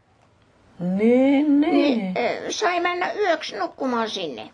Niin, 0.80 1.62
niin. 1.62 1.72
Niin, 1.72 2.18
eh, 2.18 2.40
sai 2.50 2.80
mennä 2.80 3.12
yöksi 3.14 3.58
nukkumaan 3.58 4.10
sinne. 4.10 4.50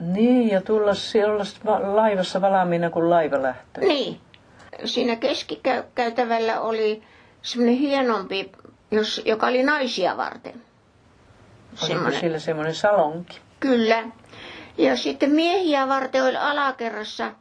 Niin, 0.00 0.50
ja 0.50 0.60
tulla 0.60 0.94
siellä 0.94 1.44
va- 1.66 1.96
laivassa 1.96 2.40
valmiina, 2.40 2.90
kun 2.90 3.10
laiva 3.10 3.42
lähtee. 3.42 3.84
Niin. 3.84 4.20
Siinä 4.84 5.16
keskikäytävällä 5.16 6.60
oli 6.60 7.02
semmoinen 7.42 7.76
hienompi, 7.78 8.52
jos, 8.90 9.22
joka 9.24 9.46
oli 9.46 9.62
naisia 9.62 10.16
varten. 10.16 10.62
Oliko 11.82 12.10
siellä 12.20 12.38
semmoinen 12.38 12.74
salonki? 12.74 13.40
Kyllä. 13.60 14.04
Ja 14.78 14.96
sitten 14.96 15.30
miehiä 15.30 15.88
varten 15.88 16.24
oli 16.24 16.36
alakerrassa 16.36 17.32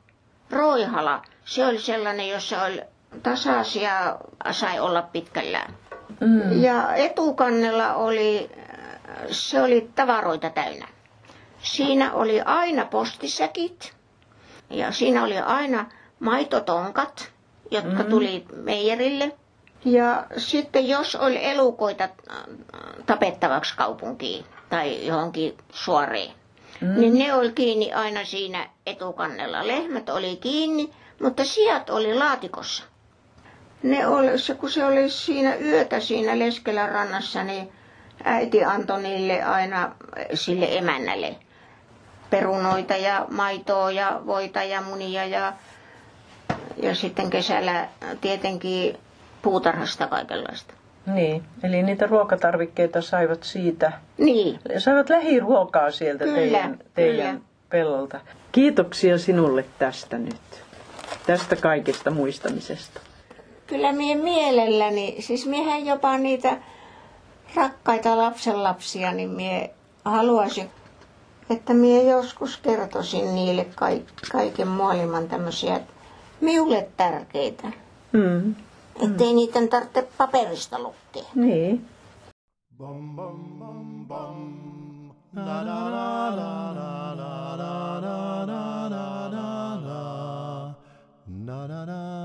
roihala. 0.51 1.21
Se 1.45 1.65
oli 1.65 1.79
sellainen, 1.81 2.29
jossa 2.29 2.61
oli 2.63 2.81
tasaisia, 3.23 4.17
sai 4.51 4.79
olla 4.79 5.01
pitkällään. 5.01 5.73
Mm. 6.19 6.63
Ja 6.63 6.95
etukannella 6.95 7.93
oli, 7.93 8.49
se 9.31 9.61
oli 9.61 9.89
tavaroita 9.95 10.49
täynnä. 10.49 10.87
Siinä 11.63 12.13
oli 12.13 12.41
aina 12.41 12.85
postisäkit 12.85 13.93
ja 14.69 14.91
siinä 14.91 15.23
oli 15.23 15.37
aina 15.39 15.85
maitotonkat, 16.19 17.31
jotka 17.71 18.03
Mm. 18.03 18.09
tuli 18.09 18.45
meijerille. 18.55 19.31
Ja 19.85 20.25
sitten 20.37 20.87
jos 20.87 21.15
oli 21.15 21.45
elukoita 21.45 22.03
äh, 22.03 22.37
tapettavaksi 23.05 23.73
kaupunkiin 23.77 24.45
tai 24.69 25.05
johonkin 25.07 25.57
suoreen, 25.71 26.31
Mm. 26.81 26.99
niin 26.99 27.17
ne 27.17 27.33
oli 27.33 27.51
kiinni 27.51 27.93
aina 27.93 28.25
siinä 28.25 28.69
etukannella. 28.85 29.67
Lehmät 29.67 30.09
oli 30.09 30.35
kiinni, 30.35 30.89
mutta 31.21 31.45
sijat 31.45 31.89
oli 31.89 32.13
laatikossa. 32.15 32.83
Ne 33.83 34.07
oli, 34.07 34.39
se, 34.39 34.53
kun 34.55 34.71
se 34.71 34.85
oli 34.85 35.09
siinä 35.09 35.55
yötä 35.55 35.99
siinä 35.99 36.39
Leskelän 36.39 36.89
rannassa, 36.91 37.43
niin 37.43 37.71
äiti 38.23 38.63
antoi 38.63 39.01
niille 39.01 39.43
aina 39.43 39.95
sille 40.33 40.77
emännälle 40.77 41.35
perunoita 42.29 42.95
ja 42.95 43.25
maitoa 43.31 43.91
ja 43.91 44.21
voita 44.25 44.63
ja 44.63 44.81
munia 44.81 45.25
ja, 45.25 45.53
ja 46.77 46.95
sitten 46.95 47.29
kesällä 47.29 47.87
tietenkin 48.21 48.97
puutarhasta 49.47 50.07
kaikenlaista. 50.07 50.73
Niin, 51.05 51.43
eli 51.63 51.83
niitä 51.83 52.07
ruokatarvikkeita 52.07 53.01
saivat 53.01 53.43
siitä. 53.43 53.91
Niin, 54.17 54.59
Saivat 54.77 55.09
lähiruokaa 55.09 55.91
sieltä 55.91 56.23
Kyllä, 56.23 56.37
teidän, 56.39 56.79
teidän 56.93 57.41
pellolta. 57.69 58.19
Kiitoksia 58.51 59.17
sinulle 59.17 59.65
tästä 59.79 60.17
nyt. 60.17 60.63
Tästä 61.27 61.55
kaikesta 61.55 62.11
muistamisesta. 62.11 62.99
Kyllä 63.67 63.91
mie 63.91 64.15
mielelläni, 64.15 65.15
siis 65.19 65.45
miehän 65.45 65.85
jopa 65.85 66.17
niitä 66.17 66.57
rakkaita 67.55 68.17
lapsenlapsia, 68.17 69.11
niin 69.11 69.29
mie 69.29 69.69
haluaisin, 70.05 70.69
että 71.49 71.73
mie 71.73 72.03
joskus 72.03 72.57
kertoisin 72.57 73.35
niille 73.35 73.65
kaiken 74.31 74.67
maailman 74.67 75.27
tämmöisiä 75.27 75.79
miulle 76.41 76.87
tärkeitä. 76.97 77.67
Mm. 78.11 78.55
Ettei 79.03 79.33
niiden 79.33 79.69
tarvitse 79.69 80.01
paperista 80.17 80.79
lukea. 80.79 81.23
Niin. 81.35 81.87
Na 85.33 85.63
na 85.63 85.89
na 85.89 86.33
na 86.33 86.73
na 86.73 87.55
na 87.55 88.59
na 89.29 89.75
na. 89.85 89.99
Na 91.45 91.67
na 91.67 91.85
na 91.85 92.16